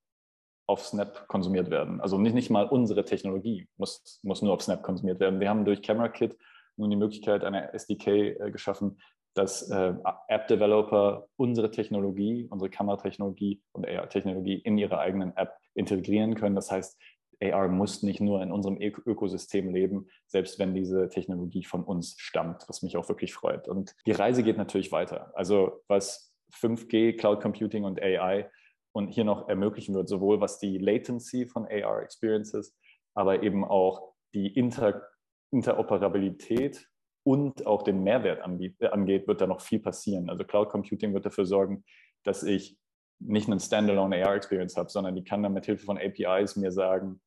auf 0.69 0.87
Snap 0.87 1.27
konsumiert 1.29 1.71
werden. 1.71 2.01
Also 2.01 2.19
nicht, 2.19 2.35
nicht 2.35 2.51
mal 2.51 2.67
unsere 2.67 3.05
Technologie 3.05 3.69
muss, 3.77 4.21
muss 4.23 4.43
nur 4.43 4.55
auf 4.55 4.63
Snap 4.63 4.83
konsumiert 4.83 5.21
werden. 5.21 5.41
Wir 5.41 5.51
haben 5.51 5.65
durch 5.65 5.83
Camera 5.83 6.09
Kit 6.09 6.37
nun 6.77 6.91
die 6.91 6.97
Möglichkeit 6.97 7.45
einer 7.45 7.75
SDK 7.75 8.07
äh, 8.07 8.51
geschaffen, 8.51 8.99
dass 9.35 9.71
äh, 9.71 9.95
App-Developer 10.29 11.27
unsere 11.37 11.71
Technologie, 11.71 12.47
unsere 12.51 12.71
Kameratechnologie 12.71 13.63
und 13.73 13.89
AR-Technologie 13.89 14.57
in 14.57 14.79
ihre 14.79 14.99
eigenen 14.99 15.37
App 15.37 15.57
integrieren 15.75 16.35
können. 16.35 16.55
Das 16.55 16.71
heißt, 16.71 16.99
AR 17.43 17.69
muss 17.69 18.03
nicht 18.03 18.21
nur 18.21 18.43
in 18.43 18.53
unserem 18.53 18.77
Ökosystem 18.81 19.73
leben, 19.73 20.07
selbst 20.27 20.59
wenn 20.59 20.75
diese 20.75 21.09
Technologie 21.09 21.65
von 21.65 21.83
uns 21.83 22.15
stammt, 22.19 22.65
was 22.69 22.83
mich 22.83 22.97
auch 22.97 23.09
wirklich 23.09 23.35
freut. 23.35 23.69
Und 23.69 23.95
die 24.07 24.13
Reise 24.13 24.43
geht 24.43 24.59
natürlich 24.59 24.93
weiter. 24.93 25.33
Also 25.35 25.83
was 25.89 26.33
5G, 26.55 27.17
Cloud 27.17 27.41
Computing 27.41 27.85
und 27.85 28.01
AI 28.01 28.51
und 28.93 29.09
hier 29.09 29.25
noch 29.25 29.49
ermöglichen 29.49 29.95
wird, 29.95 30.09
sowohl 30.09 30.41
was 30.41 30.59
die 30.59 30.79
Latency 30.79 31.47
von 31.47 31.67
AR 31.67 32.03
Experiences, 32.03 32.77
aber 33.15 33.43
eben 33.43 33.65
auch 33.65 34.13
die 34.35 34.49
Inter 34.49 35.03
Interoperabilität 35.51 36.89
und 37.25 37.67
auch 37.67 37.83
den 37.83 38.03
Mehrwert 38.03 38.41
angeht, 38.41 39.29
wird 39.29 39.41
da 39.41 39.47
noch 39.47 39.61
viel 39.61 39.81
passieren. 39.81 40.31
Also 40.31 40.45
Cloud 40.45 40.71
Computing 40.71 41.13
wird 41.13 41.27
dafür 41.27 41.45
sorgen, 41.45 41.85
dass 42.25 42.43
ich 42.43 42.79
nicht 43.21 43.49
einen 43.49 43.61
Standalone 43.61 44.27
AR 44.27 44.35
Experience 44.35 44.77
habe, 44.77 44.91
sondern 44.91 45.15
die 45.15 45.25
kann 45.25 45.43
dann 45.43 45.53
mit 45.53 45.67
Hilfe 45.67 45.85
von 45.85 45.99
APIs 45.99 46.57
mir 46.57 46.73
sagen, 46.73 47.21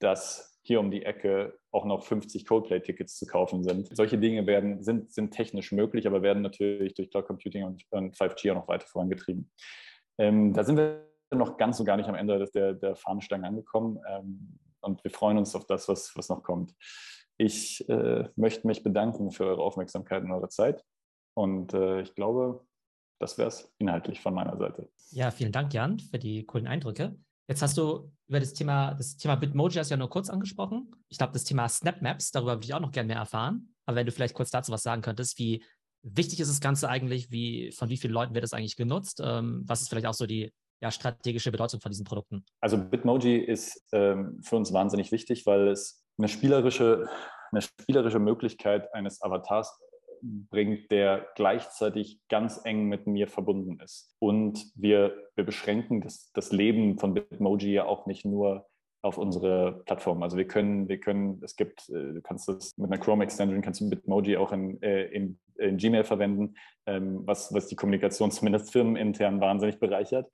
dass 0.00 0.58
hier 0.62 0.80
um 0.80 0.90
die 0.90 1.04
Ecke 1.04 1.58
auch 1.70 1.84
noch 1.84 2.04
50 2.04 2.46
Coldplay-Tickets 2.46 3.18
zu 3.18 3.26
kaufen 3.26 3.62
sind. 3.62 3.94
Solche 3.96 4.18
Dinge 4.18 4.46
werden, 4.46 4.82
sind, 4.82 5.12
sind 5.12 5.30
technisch 5.30 5.72
möglich, 5.72 6.06
aber 6.06 6.22
werden 6.22 6.42
natürlich 6.42 6.94
durch 6.94 7.10
Cloud 7.10 7.26
Computing 7.26 7.64
und, 7.64 7.84
und 7.90 8.16
5G 8.16 8.50
auch 8.52 8.56
noch 8.56 8.68
weiter 8.68 8.86
vorangetrieben. 8.86 9.50
Ähm, 10.18 10.52
da 10.52 10.64
sind 10.64 10.76
wir 10.76 11.06
noch 11.32 11.56
ganz 11.56 11.78
so 11.78 11.84
gar 11.84 11.96
nicht 11.96 12.08
am 12.08 12.14
Ende 12.14 12.44
der, 12.54 12.74
der 12.74 12.96
Fahnenstange 12.96 13.46
angekommen 13.46 13.98
ähm, 14.08 14.58
und 14.80 15.02
wir 15.04 15.10
freuen 15.10 15.38
uns 15.38 15.54
auf 15.54 15.66
das, 15.66 15.88
was, 15.88 16.14
was 16.16 16.28
noch 16.28 16.42
kommt. 16.42 16.74
Ich 17.36 17.88
äh, 17.88 18.28
möchte 18.36 18.66
mich 18.66 18.82
bedanken 18.82 19.30
für 19.30 19.46
eure 19.46 19.62
Aufmerksamkeit 19.62 20.22
und 20.24 20.32
eure 20.32 20.48
Zeit 20.48 20.84
und 21.34 21.72
äh, 21.72 22.02
ich 22.02 22.14
glaube, 22.14 22.66
das 23.18 23.38
wäre 23.38 23.48
es 23.48 23.72
inhaltlich 23.78 24.20
von 24.20 24.34
meiner 24.34 24.56
Seite. 24.56 24.90
Ja, 25.10 25.30
vielen 25.30 25.52
Dank, 25.52 25.72
Jan, 25.72 25.98
für 26.00 26.18
die 26.18 26.44
coolen 26.44 26.66
Eindrücke. 26.66 27.16
Jetzt 27.50 27.62
hast 27.62 27.76
du 27.76 28.12
über 28.28 28.38
das 28.38 28.52
Thema, 28.52 28.94
das 28.94 29.16
Thema 29.16 29.34
Bitmoji 29.34 29.74
hast 29.74 29.90
du 29.90 29.94
ja 29.94 29.98
nur 29.98 30.08
kurz 30.08 30.30
angesprochen. 30.30 30.88
Ich 31.08 31.18
glaube, 31.18 31.32
das 31.32 31.42
Thema 31.42 31.68
Snapmaps, 31.68 32.30
darüber 32.30 32.54
würde 32.54 32.64
ich 32.64 32.74
auch 32.74 32.80
noch 32.80 32.92
gerne 32.92 33.08
mehr 33.08 33.16
erfahren. 33.16 33.74
Aber 33.86 33.96
wenn 33.96 34.06
du 34.06 34.12
vielleicht 34.12 34.34
kurz 34.34 34.52
dazu 34.52 34.70
was 34.70 34.84
sagen 34.84 35.02
könntest, 35.02 35.36
wie 35.40 35.64
wichtig 36.04 36.38
ist 36.38 36.48
das 36.48 36.60
Ganze 36.60 36.88
eigentlich, 36.88 37.32
wie, 37.32 37.72
von 37.72 37.88
wie 37.88 37.96
vielen 37.96 38.12
Leuten 38.12 38.34
wird 38.34 38.44
das 38.44 38.52
eigentlich 38.52 38.76
genutzt? 38.76 39.20
Ähm, 39.20 39.64
was 39.66 39.80
ist 39.80 39.88
vielleicht 39.88 40.06
auch 40.06 40.14
so 40.14 40.26
die 40.26 40.52
ja, 40.80 40.92
strategische 40.92 41.50
Bedeutung 41.50 41.80
von 41.80 41.90
diesen 41.90 42.04
Produkten? 42.04 42.44
Also 42.60 42.78
Bitmoji 42.78 43.38
ist 43.38 43.84
ähm, 43.90 44.40
für 44.44 44.54
uns 44.54 44.72
wahnsinnig 44.72 45.10
wichtig, 45.10 45.44
weil 45.44 45.66
es 45.66 46.04
eine 46.18 46.28
spielerische, 46.28 47.08
eine 47.50 47.62
spielerische 47.62 48.20
Möglichkeit 48.20 48.94
eines 48.94 49.20
Avatars 49.22 49.76
bringt, 50.22 50.90
der 50.90 51.26
gleichzeitig 51.34 52.20
eng 52.28 52.58
eng 52.58 52.86
mit 52.88 53.06
mir 53.06 53.28
verbunden 53.28 53.80
ist. 53.80 54.14
Und 54.18 54.64
wir, 54.74 55.14
wir 55.34 55.44
beschränken 55.44 56.00
das, 56.00 56.30
das 56.32 56.52
Leben 56.52 56.98
von 56.98 57.14
Bitmoji 57.14 57.72
ja 57.72 57.84
auch 57.84 58.06
nicht 58.06 58.24
nur 58.24 58.66
auf 59.02 59.16
unsere 59.16 59.82
Plattform. 59.86 60.22
Also 60.22 60.36
wir 60.36 60.46
können, 60.46 60.88
wir 60.88 61.00
können, 61.00 61.40
es 61.42 61.56
gibt, 61.56 61.88
äh, 61.88 62.14
du 62.14 62.20
kannst 62.22 62.48
das 62.48 62.76
mit 62.76 62.92
einer 62.92 63.00
Chrome 63.00 63.24
Extension, 63.24 63.62
kannst 63.62 63.80
du 63.80 63.88
Bitmoji 63.88 64.36
auch 64.36 64.52
in, 64.52 64.80
äh, 64.82 65.04
in, 65.06 65.38
in 65.56 65.78
Gmail 65.78 66.04
verwenden, 66.04 66.54
ähm, 66.86 67.22
was, 67.26 67.52
was 67.54 67.66
die 67.66 67.76
Kommunikation 67.76 68.30
zumindest 68.30 68.72
firmenintern 68.72 69.40
wahnsinnig 69.40 69.78
bereichert. 69.78 70.30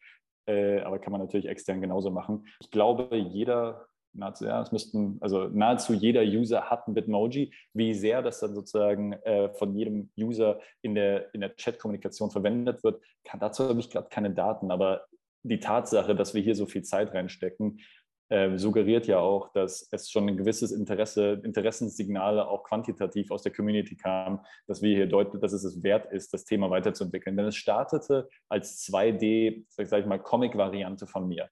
Äh, 0.49 0.81
aber 0.81 0.99
kann 0.99 1.12
man 1.12 1.21
natürlich 1.21 1.47
extern 1.47 1.81
genauso 1.81 2.11
machen. 2.11 2.47
Ich 2.61 2.71
glaube, 2.71 3.16
jeder 3.16 3.87
nahezu, 4.17 4.45
ja, 4.45 4.63
es 4.63 4.73
müssten, 4.73 5.19
also 5.21 5.49
nahezu 5.49 5.93
jeder 5.93 6.23
User 6.23 6.71
hat 6.71 6.89
ein 6.89 6.95
Bitmoji. 6.95 7.53
Wie 7.73 7.95
sehr 7.95 8.23
das 8.23 8.41
dann 8.41 8.55
sozusagen 8.55 9.13
äh, 9.13 9.51
von 9.55 9.75
jedem 9.75 10.11
User 10.19 10.61
in 10.83 10.95
der, 10.95 11.33
in 11.35 11.41
der 11.41 11.55
Chat-Kommunikation 11.57 12.31
verwendet 12.31 12.83
wird, 12.85 13.03
kann, 13.25 13.41
dazu 13.41 13.69
habe 13.69 13.81
ich 13.81 13.91
gerade 13.91 14.09
keine 14.09 14.31
Daten, 14.31 14.71
aber 14.71 15.07
die 15.43 15.61
Tatsache, 15.61 16.15
dass 16.15 16.35
wir 16.35 16.43
hier 16.43 16.55
so 16.55 16.67
viel 16.67 16.83
Zeit 16.83 17.15
reinstecken, 17.15 17.81
äh, 18.29 18.59
suggeriert 18.59 19.07
ja 19.07 19.21
auch, 19.21 19.53
dass 19.53 19.89
es 19.93 20.11
schon 20.11 20.29
ein 20.29 20.37
gewisses 20.37 20.73
Interesse, 20.73 21.41
Interessenssignale 21.45 22.49
auch 22.49 22.65
quantitativ 22.65 23.31
aus 23.31 23.43
der 23.43 23.53
Community 23.53 23.97
kam, 23.97 24.45
dass 24.67 24.83
wir 24.83 24.97
hier 24.97 25.07
deutlich, 25.07 25.41
dass 25.41 25.53
es 25.53 25.63
es 25.63 25.83
wert 25.85 26.13
ist, 26.13 26.35
das 26.35 26.45
Thema 26.45 26.69
weiterzuentwickeln. 26.69 27.37
Denn 27.37 27.47
es 27.47 27.57
startete 27.57 28.29
als 28.49 28.85
2D, 28.85 29.65
sag 29.69 30.01
ich 30.01 30.07
mal, 30.07 30.19
Comic-Variante 30.19 31.07
von 31.07 31.29
mir 31.29 31.49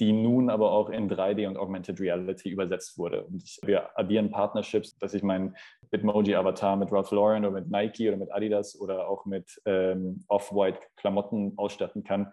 die 0.00 0.12
nun 0.12 0.50
aber 0.50 0.72
auch 0.72 0.90
in 0.90 1.10
3D 1.10 1.46
und 1.46 1.56
Augmented 1.56 2.00
Reality 2.00 2.50
übersetzt 2.50 2.98
wurde. 2.98 3.24
Und 3.24 3.42
ich, 3.42 3.60
wir 3.64 3.98
addieren 3.98 4.30
Partnerships, 4.30 4.96
dass 4.98 5.14
ich 5.14 5.22
meinen 5.22 5.56
Bitmoji-Avatar 5.90 6.76
mit 6.76 6.92
Ralph 6.92 7.10
Lauren 7.10 7.44
oder 7.44 7.60
mit 7.60 7.70
Nike 7.70 8.08
oder 8.08 8.16
mit 8.16 8.32
Adidas 8.32 8.78
oder 8.78 9.08
auch 9.08 9.26
mit 9.26 9.60
ähm, 9.66 10.24
Off-White-Klamotten 10.28 11.54
ausstatten 11.56 12.04
kann. 12.04 12.32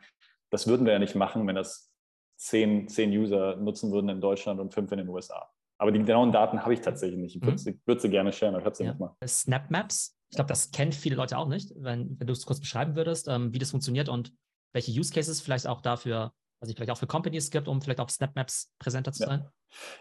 Das 0.49 0.67
würden 0.67 0.85
wir 0.85 0.93
ja 0.93 0.99
nicht 0.99 1.15
machen, 1.15 1.47
wenn 1.47 1.55
das 1.55 1.91
zehn, 2.37 2.87
zehn 2.87 3.11
User 3.11 3.55
nutzen 3.57 3.91
würden 3.91 4.09
in 4.09 4.19
Deutschland 4.19 4.59
und 4.59 4.73
fünf 4.73 4.91
in 4.91 4.97
den 4.97 5.09
USA. 5.09 5.49
Aber 5.77 5.91
die 5.91 5.99
genauen 5.99 6.31
Daten 6.31 6.61
habe 6.61 6.73
ich 6.73 6.81
tatsächlich 6.81 7.19
nicht. 7.19 7.35
Ich 7.35 7.41
würde, 7.41 7.53
mhm. 7.53 7.57
sie, 7.57 7.79
würde 7.85 8.01
sie 8.01 8.09
gerne 8.09 8.31
sharen, 8.31 8.55
aber 8.55 8.61
ich 8.61 8.65
habe 8.65 8.75
sie 8.75 8.83
ja. 8.83 8.91
nicht 8.91 8.99
mal. 8.99 9.15
Snapmaps, 9.25 10.15
ich 10.29 10.35
glaube, 10.35 10.49
das 10.49 10.71
kennen 10.71 10.91
viele 10.91 11.15
Leute 11.15 11.37
auch 11.37 11.47
nicht. 11.47 11.73
Wenn, 11.75 12.19
wenn 12.19 12.27
du 12.27 12.33
es 12.33 12.45
kurz 12.45 12.59
beschreiben 12.59 12.95
würdest, 12.95 13.27
ähm, 13.27 13.53
wie 13.53 13.59
das 13.59 13.71
funktioniert 13.71 14.09
und 14.09 14.33
welche 14.73 14.91
Use 14.91 15.11
Cases 15.13 15.41
vielleicht 15.41 15.67
auch 15.67 15.81
dafür 15.81 16.33
was 16.61 16.69
es 16.69 16.75
vielleicht 16.75 16.91
auch 16.91 16.97
für 16.97 17.07
Companies 17.07 17.49
gibt, 17.49 17.67
um 17.67 17.81
vielleicht 17.81 17.99
auf 17.99 18.11
SnapMaps 18.11 18.71
präsenter 18.79 19.11
zu 19.11 19.25
sein? 19.25 19.47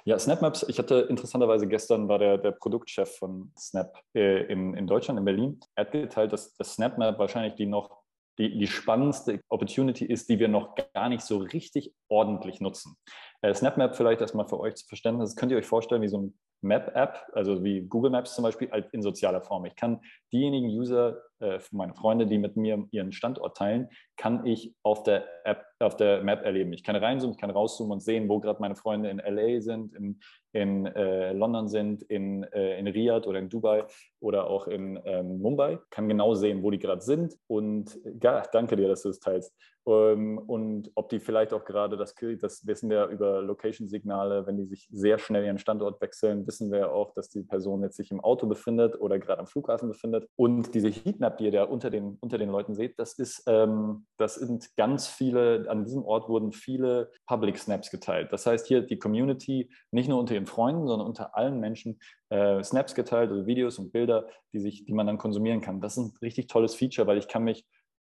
Ja, 0.05 0.19
SnapMaps, 0.19 0.67
ich 0.69 0.79
hatte 0.79 1.07
interessanterweise 1.09 1.67
gestern 1.67 2.09
war 2.09 2.19
der, 2.19 2.39
der 2.39 2.53
Produktchef 2.53 3.17
von 3.17 3.53
Snap 3.59 3.99
äh, 4.15 4.45
in, 4.53 4.75
in 4.75 4.87
Deutschland, 4.87 5.19
in 5.19 5.25
Berlin. 5.25 5.61
Er 5.75 5.87
hat 5.87 5.93
geteilt, 5.93 6.33
dass 6.33 6.55
das 6.57 6.75
SnapMap 6.75 7.19
wahrscheinlich 7.19 7.55
die 7.55 7.67
noch 7.67 8.01
die, 8.39 8.59
die 8.59 8.67
spannendste 8.67 9.41
Opportunity 9.49 10.05
ist, 10.05 10.29
die 10.29 10.39
wir 10.39 10.49
noch 10.49 10.75
gar 10.95 11.09
nicht 11.09 11.23
so 11.23 11.39
richtig 11.39 11.95
ordentlich 12.09 12.61
nutzen. 12.61 12.97
Äh, 13.43 13.55
SnapMap 13.55 13.97
vielleicht 13.97 14.21
erstmal 14.21 14.49
für 14.49 14.61
euch 14.61 14.77
zu 14.77 14.87
verstehen, 14.87 15.19
das 15.19 15.37
könnt 15.37 15.53
ihr 15.53 15.59
euch 15.59 15.67
vorstellen 15.67 16.03
wie 16.03 16.09
so 16.09 16.19
ein 16.19 16.39
Map-App, 16.63 17.27
also 17.33 17.65
wie 17.65 17.83
Google 17.83 18.11
Maps 18.11 18.35
zum 18.35 18.45
Beispiel, 18.45 18.71
halt 18.71 18.89
in 18.93 19.03
sozialer 19.03 19.41
Form. 19.41 19.65
Ich 19.65 19.77
kann 19.77 20.01
diejenigen 20.33 20.69
User, 20.69 21.23
äh, 21.41 21.59
meine 21.71 21.95
Freunde, 21.95 22.27
die 22.27 22.39
mit 22.39 22.57
mir 22.57 22.87
ihren 22.91 23.13
Standort 23.13 23.57
teilen, 23.57 23.89
kann 24.17 24.45
ich 24.45 24.75
auf 24.83 25.03
der 25.03 25.25
App, 25.45 25.65
auf 25.79 25.97
der 25.97 26.23
Map 26.23 26.45
erleben. 26.45 26.73
Ich 26.73 26.85
kann 26.85 26.97
reinzoomen, 26.97 27.35
ich 27.35 27.41
kann 27.41 27.51
rauszoomen 27.51 27.93
und 27.93 28.01
sehen, 28.01 28.29
wo 28.29 28.39
gerade 28.39 28.61
meine 28.61 28.77
Freunde 28.77 29.09
in 29.09 29.19
LA 29.19 29.61
sind, 29.61 29.95
in, 29.95 30.21
in 30.53 30.87
äh, 30.87 31.33
London 31.33 31.69
sind, 31.69 32.03
in, 32.03 32.43
äh, 32.45 32.79
in 32.79 32.87
Riyadh 32.87 33.27
oder 33.27 33.39
in 33.39 33.49
Dubai 33.49 33.87
oder 34.21 34.49
auch 34.49 34.67
in 34.67 35.01
ähm, 35.05 35.41
Mumbai. 35.41 35.79
Kann 35.91 36.09
genau 36.09 36.35
sehen, 36.35 36.63
wo 36.63 36.71
die 36.71 36.79
gerade 36.79 37.01
sind. 37.01 37.35
Und 37.47 37.99
ja, 38.23 38.43
danke 38.53 38.77
dir, 38.77 38.89
dass 38.89 39.03
du 39.03 39.09
es 39.09 39.21
teilst. 39.21 39.55
Ähm, 39.87 40.39
und 40.39 40.91
ob 40.95 41.09
die 41.09 41.21
vielleicht 41.21 41.53
auch 41.53 41.65
gerade 41.65 41.97
das, 41.97 42.15
das 42.41 42.67
wissen 42.67 42.91
wir 42.91 43.07
über 43.07 43.41
Location-Signale, 43.43 44.47
wenn 44.47 44.57
die 44.57 44.67
sich 44.67 44.89
sehr 44.93 45.19
schnell 45.19 45.45
ihren 45.45 45.59
Standort 45.59 46.01
wechseln, 46.01 46.47
wissen 46.47 46.71
wir 46.71 46.93
auch, 46.93 47.13
dass 47.15 47.31
die 47.31 47.43
Person 47.43 47.83
jetzt 47.83 47.97
sich 47.97 48.11
im 48.11 48.21
Auto 48.21 48.47
befindet 48.47 49.01
oder 49.01 49.19
gerade 49.19 49.41
am 49.41 49.47
Flughafen 49.47 49.89
befindet. 49.89 50.29
Und 50.37 50.75
diese 50.75 50.89
Heatmap 50.89 51.30
Map, 51.31 51.39
die 51.39 51.45
ihr 51.45 51.53
da 51.53 51.65
unter 51.65 51.91
den, 51.91 52.19
unter 52.21 52.39
den 52.39 52.51
Leuten 52.51 52.75
seht, 52.75 52.99
das 52.99 53.15
ist, 53.15 53.45
ähm, 53.47 54.07
das 54.19 54.35
sind 54.35 54.77
ganz 54.77 55.07
viele, 55.07 55.67
an 55.69 55.85
diesem 55.85 56.05
Ort 56.05 56.29
wurden 56.29 56.53
viele 56.53 57.11
Public 57.27 57.59
Snaps 57.59 57.91
geteilt. 57.91 58.33
Das 58.33 58.47
heißt, 58.47 58.67
hier 58.67 58.83
die 58.83 58.99
Community, 58.99 59.71
nicht 59.91 60.09
nur 60.09 60.19
unter 60.19 60.35
ihren 60.35 60.47
Freunden, 60.47 60.87
sondern 60.87 61.07
unter 61.07 61.37
allen 61.37 61.61
Menschen 61.61 62.01
äh, 62.31 62.63
Snaps 62.63 62.95
geteilt, 62.95 63.31
also 63.31 63.47
Videos 63.47 63.79
und 63.79 63.93
Bilder, 63.93 64.29
die 64.53 64.61
sich, 64.61 64.85
die 64.85 64.93
man 64.93 65.07
dann 65.07 65.19
konsumieren 65.19 65.61
kann. 65.61 65.81
Das 65.81 65.97
ist 65.97 66.05
ein 66.05 66.17
richtig 66.23 66.49
tolles 66.49 66.75
Feature, 66.75 67.07
weil 67.07 67.19
ich 67.19 67.29
kann 67.29 67.45
mich, 67.45 67.67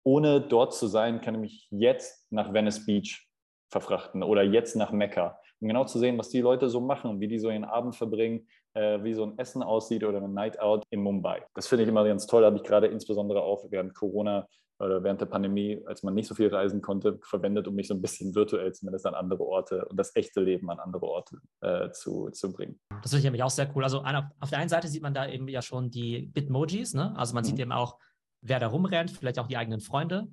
ohne 0.04 0.40
dort 0.40 0.75
zu 0.75 0.87
sein, 0.87 1.20
kann 1.20 1.35
ich 1.35 1.40
mich 1.40 1.68
jetzt 1.70 2.30
nach 2.30 2.52
Venice 2.52 2.87
Beach 2.87 3.26
verfrachten 3.70 4.23
oder 4.23 4.42
jetzt 4.42 4.76
nach 4.76 4.92
Mekka 4.92 5.38
um 5.60 5.68
genau 5.68 5.84
zu 5.84 5.98
sehen, 5.98 6.18
was 6.18 6.28
die 6.28 6.40
Leute 6.40 6.68
so 6.68 6.80
machen, 6.80 7.20
wie 7.20 7.28
die 7.28 7.38
so 7.38 7.50
ihren 7.50 7.64
Abend 7.64 7.96
verbringen, 7.96 8.46
äh, 8.75 9.02
wie 9.02 9.14
so 9.14 9.25
ein 9.25 9.38
Essen 9.38 9.62
aussieht 9.62 10.04
oder 10.04 10.18
eine 10.18 10.28
Night 10.28 10.60
Out 10.60 10.84
in 10.90 11.02
Mumbai. 11.02 11.42
Das 11.54 11.66
finde 11.66 11.84
ich 11.84 11.88
immer 11.88 12.04
ganz 12.04 12.26
toll, 12.26 12.44
habe 12.44 12.56
ich 12.56 12.62
gerade 12.62 12.86
insbesondere 12.86 13.42
auch 13.42 13.66
während 13.70 13.94
Corona 13.94 14.46
oder 14.78 15.02
während 15.02 15.20
der 15.20 15.26
Pandemie, 15.26 15.82
als 15.86 16.02
man 16.02 16.14
nicht 16.14 16.26
so 16.26 16.34
viel 16.34 16.48
reisen 16.48 16.82
konnte, 16.82 17.18
verwendet, 17.22 17.66
um 17.66 17.75
mich 17.75 17.88
so 17.88 17.94
ein 17.94 18.02
bisschen 18.02 18.34
virtuell 18.34 18.72
zumindest 18.72 19.06
an 19.06 19.14
andere 19.14 19.42
Orte 19.42 19.86
und 19.86 19.96
das 19.96 20.14
echte 20.14 20.40
Leben 20.40 20.70
an 20.70 20.78
andere 20.78 21.06
Orte 21.06 21.38
äh, 21.60 21.90
zu, 21.90 22.28
zu 22.30 22.52
bringen. 22.52 22.78
Das 23.02 23.10
finde 23.10 23.18
ich 23.18 23.25
nämlich 23.25 23.42
auch 23.42 23.50
sehr 23.50 23.75
cool. 23.75 23.84
Also 23.84 24.02
auf 24.02 24.50
der 24.50 24.58
einen 24.58 24.68
Seite 24.68 24.88
sieht 24.88 25.02
man 25.02 25.14
da 25.14 25.26
eben 25.28 25.48
ja 25.48 25.62
schon 25.62 25.90
die 25.90 26.26
Bitmojis, 26.26 26.94
ne? 26.94 27.14
also 27.16 27.34
man 27.34 27.42
mhm. 27.44 27.48
sieht 27.48 27.58
eben 27.58 27.72
auch, 27.72 27.98
wer 28.42 28.60
da 28.60 28.68
rumrennt, 28.68 29.10
vielleicht 29.10 29.38
auch 29.38 29.48
die 29.48 29.56
eigenen 29.56 29.80
Freunde. 29.80 30.28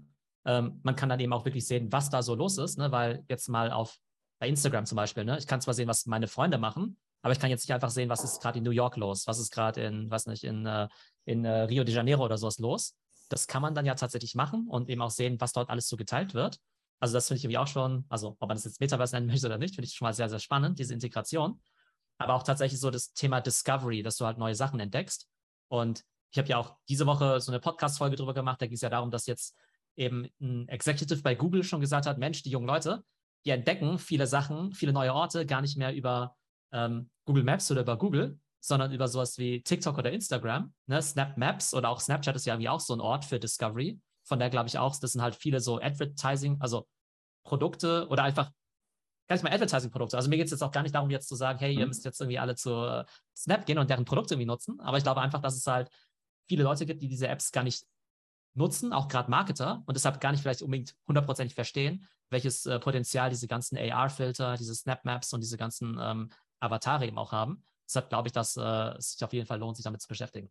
Ähm, 0.45 0.81
man 0.83 0.95
kann 0.95 1.07
dann 1.07 1.21
eben 1.21 1.31
auch 1.31 1.45
wirklich 1.45 1.65
sehen, 1.65 1.91
was 1.91 2.09
da 2.09 2.21
so 2.21 2.35
los 2.35 2.57
ist, 2.57 2.77
ne? 2.77 2.91
weil 2.91 3.23
jetzt 3.29 3.47
mal 3.47 3.71
auf 3.71 3.97
bei 4.43 4.49
Instagram 4.49 4.85
zum 4.85 4.97
Beispiel, 4.97 5.23
ne? 5.23 5.37
ich 5.37 5.47
kann 5.47 5.61
zwar 5.61 5.73
sehen, 5.73 5.87
was 5.87 6.05
meine 6.05 6.27
Freunde 6.27 6.57
machen, 6.57 6.97
aber 7.21 7.31
ich 7.31 7.39
kann 7.39 7.49
jetzt 7.49 7.63
nicht 7.63 7.73
einfach 7.73 7.89
sehen, 7.89 8.09
was 8.09 8.25
ist 8.25 8.41
gerade 8.41 8.57
in 8.57 8.65
New 8.65 8.71
York 8.71 8.97
los, 8.97 9.25
was 9.25 9.39
ist 9.39 9.51
gerade 9.51 9.81
in, 9.81 10.11
was 10.11 10.25
nicht, 10.25 10.43
in, 10.43 10.65
äh, 10.65 10.89
in 11.23 11.45
uh, 11.45 11.63
Rio 11.63 11.85
de 11.85 11.95
Janeiro 11.95 12.25
oder 12.25 12.37
sowas 12.37 12.59
los. 12.59 12.93
Das 13.29 13.47
kann 13.47 13.61
man 13.61 13.73
dann 13.73 13.85
ja 13.85 13.95
tatsächlich 13.95 14.35
machen 14.35 14.67
und 14.67 14.89
eben 14.89 15.01
auch 15.01 15.11
sehen, 15.11 15.39
was 15.39 15.53
dort 15.53 15.69
alles 15.69 15.87
so 15.87 15.95
geteilt 15.95 16.33
wird. 16.33 16.59
Also 16.99 17.13
das 17.13 17.29
finde 17.29 17.37
ich 17.37 17.45
irgendwie 17.45 17.57
auch 17.57 17.67
schon, 17.67 18.03
also 18.09 18.35
ob 18.37 18.49
man 18.49 18.57
das 18.57 18.65
jetzt 18.65 18.81
Metaverse 18.81 19.15
nennen 19.15 19.27
möchte 19.31 19.47
oder 19.47 19.57
nicht, 19.57 19.75
finde 19.75 19.87
ich 19.87 19.93
schon 19.93 20.07
mal 20.07 20.13
sehr, 20.13 20.27
sehr 20.27 20.39
spannend, 20.39 20.77
diese 20.77 20.93
Integration. 20.93 21.61
Aber 22.17 22.33
auch 22.33 22.43
tatsächlich 22.43 22.81
so 22.81 22.91
das 22.91 23.13
Thema 23.13 23.39
Discovery, 23.39 24.03
dass 24.03 24.17
du 24.17 24.25
halt 24.25 24.37
neue 24.37 24.55
Sachen 24.55 24.81
entdeckst. 24.81 25.29
Und 25.69 26.03
ich 26.31 26.37
habe 26.37 26.49
ja 26.49 26.57
auch 26.57 26.75
diese 26.89 27.05
Woche 27.05 27.39
so 27.39 27.49
eine 27.49 27.61
Podcast-Folge 27.61 28.17
drüber 28.17 28.33
gemacht, 28.33 28.61
da 28.61 28.65
ging 28.65 28.75
es 28.75 28.81
ja 28.81 28.89
darum, 28.89 29.09
dass 29.09 29.25
jetzt 29.25 29.55
eben 29.95 30.27
ein 30.41 30.67
Executive 30.67 31.21
bei 31.21 31.33
Google 31.33 31.63
schon 31.63 31.79
gesagt 31.79 32.07
hat, 32.07 32.17
Mensch, 32.17 32.43
die 32.43 32.49
jungen 32.49 32.67
Leute, 32.67 33.05
die 33.45 33.51
entdecken 33.51 33.99
viele 33.99 34.27
Sachen, 34.27 34.73
viele 34.73 34.93
neue 34.93 35.13
Orte 35.13 35.45
gar 35.45 35.61
nicht 35.61 35.77
mehr 35.77 35.93
über 35.93 36.35
ähm, 36.71 37.09
Google 37.25 37.43
Maps 37.43 37.69
oder 37.71 37.81
über 37.81 37.97
Google, 37.97 38.39
sondern 38.59 38.91
über 38.91 39.07
sowas 39.07 39.37
wie 39.37 39.61
TikTok 39.61 39.97
oder 39.97 40.11
Instagram. 40.11 40.73
Ne? 40.87 41.01
Snap 41.01 41.37
Maps 41.37 41.73
oder 41.73 41.89
auch 41.89 41.99
Snapchat 41.99 42.35
ist 42.35 42.45
ja 42.45 42.53
irgendwie 42.53 42.69
auch 42.69 42.79
so 42.79 42.93
ein 42.93 43.01
Ort 43.01 43.25
für 43.25 43.39
Discovery. 43.39 43.99
Von 44.25 44.39
der 44.39 44.49
glaube 44.49 44.69
ich 44.69 44.77
auch, 44.77 44.97
das 44.97 45.11
sind 45.11 45.21
halt 45.21 45.35
viele 45.35 45.59
so 45.59 45.81
Advertising, 45.81 46.57
also 46.61 46.87
Produkte 47.43 48.07
oder 48.07 48.23
einfach 48.23 48.51
gar 49.27 49.35
nicht 49.35 49.43
mal 49.43 49.53
Advertising-Produkte. 49.53 50.17
Also 50.17 50.29
mir 50.29 50.37
geht 50.37 50.45
es 50.45 50.51
jetzt 50.51 50.61
auch 50.61 50.71
gar 50.71 50.83
nicht 50.83 50.95
darum, 50.95 51.09
jetzt 51.09 51.27
zu 51.27 51.35
sagen, 51.35 51.59
hey, 51.59 51.73
ihr 51.73 51.81
mhm. 51.81 51.89
müsst 51.89 52.05
jetzt 52.05 52.19
irgendwie 52.21 52.39
alle 52.39 52.55
zu 52.55 52.71
äh, 52.71 53.05
Snap 53.35 53.65
gehen 53.65 53.77
und 53.77 53.89
deren 53.89 54.05
Produkte 54.05 54.35
irgendwie 54.35 54.47
nutzen. 54.47 54.79
Aber 54.79 54.97
ich 54.97 55.03
glaube 55.03 55.21
einfach, 55.21 55.41
dass 55.41 55.55
es 55.55 55.67
halt 55.67 55.89
viele 56.47 56.63
Leute 56.63 56.85
gibt, 56.85 57.01
die 57.01 57.07
diese 57.07 57.27
Apps 57.27 57.51
gar 57.51 57.63
nicht 57.63 57.85
nutzen, 58.55 58.93
auch 58.93 59.07
gerade 59.07 59.31
Marketer, 59.31 59.83
und 59.85 59.95
deshalb 59.95 60.21
gar 60.21 60.31
nicht 60.31 60.41
vielleicht 60.41 60.61
unbedingt 60.61 60.95
hundertprozentig 61.07 61.55
verstehen, 61.55 62.07
welches 62.33 62.65
äh, 62.65 62.79
Potenzial 62.79 63.29
diese 63.29 63.47
ganzen 63.47 63.77
AR-Filter, 63.77 64.57
diese 64.57 64.75
Snap-Maps 64.75 65.33
und 65.33 65.41
diese 65.41 65.57
ganzen 65.57 65.97
ähm, 66.01 66.29
Avatare 66.59 67.05
eben 67.07 67.17
auch 67.17 67.31
haben. 67.31 67.63
Deshalb 67.87 68.09
glaube 68.09 68.27
ich, 68.27 68.33
dass 68.33 68.57
äh, 68.57 68.97
es 68.97 69.13
sich 69.13 69.23
auf 69.23 69.31
jeden 69.33 69.45
Fall 69.45 69.59
lohnt, 69.59 69.77
sich 69.77 69.83
damit 69.83 70.01
zu 70.01 70.07
beschäftigen. 70.07 70.49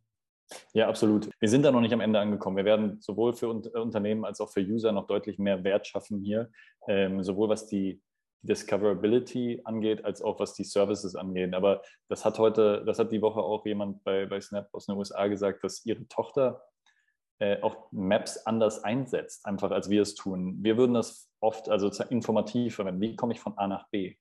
Ja, 0.72 0.88
absolut. 0.88 1.30
Wir 1.40 1.48
sind 1.48 1.62
da 1.62 1.72
noch 1.72 1.80
nicht 1.80 1.92
am 1.92 2.00
Ende 2.00 2.20
angekommen. 2.20 2.56
Wir 2.56 2.64
werden 2.64 3.00
sowohl 3.00 3.32
für 3.32 3.48
Unternehmen 3.48 4.24
als 4.24 4.40
auch 4.40 4.50
für 4.50 4.60
User 4.60 4.92
noch 4.92 5.06
deutlich 5.06 5.38
mehr 5.38 5.64
Wert 5.64 5.86
schaffen 5.86 6.20
hier, 6.20 6.50
ähm, 6.88 7.22
sowohl 7.22 7.48
was 7.48 7.66
die 7.66 8.02
Discoverability 8.42 9.62
angeht, 9.64 10.04
als 10.04 10.20
auch 10.20 10.40
was 10.40 10.54
die 10.54 10.64
Services 10.64 11.14
angeht. 11.14 11.54
Aber 11.54 11.82
das 12.08 12.24
hat 12.24 12.38
heute, 12.38 12.84
das 12.84 12.98
hat 12.98 13.12
die 13.12 13.22
Woche 13.22 13.40
auch 13.40 13.64
jemand 13.64 14.02
bei, 14.04 14.26
bei 14.26 14.40
Snap 14.40 14.68
aus 14.72 14.86
den 14.86 14.96
USA 14.96 15.26
gesagt, 15.28 15.62
dass 15.62 15.84
ihre 15.86 16.06
Tochter 16.08 16.60
äh, 16.60 16.71
auch 17.62 17.90
Maps 17.90 18.38
anders 18.46 18.84
einsetzt, 18.84 19.46
einfach 19.46 19.70
als 19.70 19.90
wir 19.90 20.02
es 20.02 20.14
tun. 20.14 20.58
Wir 20.62 20.76
würden 20.76 20.94
das 20.94 21.30
oft 21.40 21.68
also 21.68 21.90
informativ 22.04 22.76
verwenden. 22.76 23.00
Wie 23.00 23.16
komme 23.16 23.32
ich 23.32 23.40
von 23.40 23.56
A 23.58 23.66
nach 23.66 23.88
B? 23.90 24.16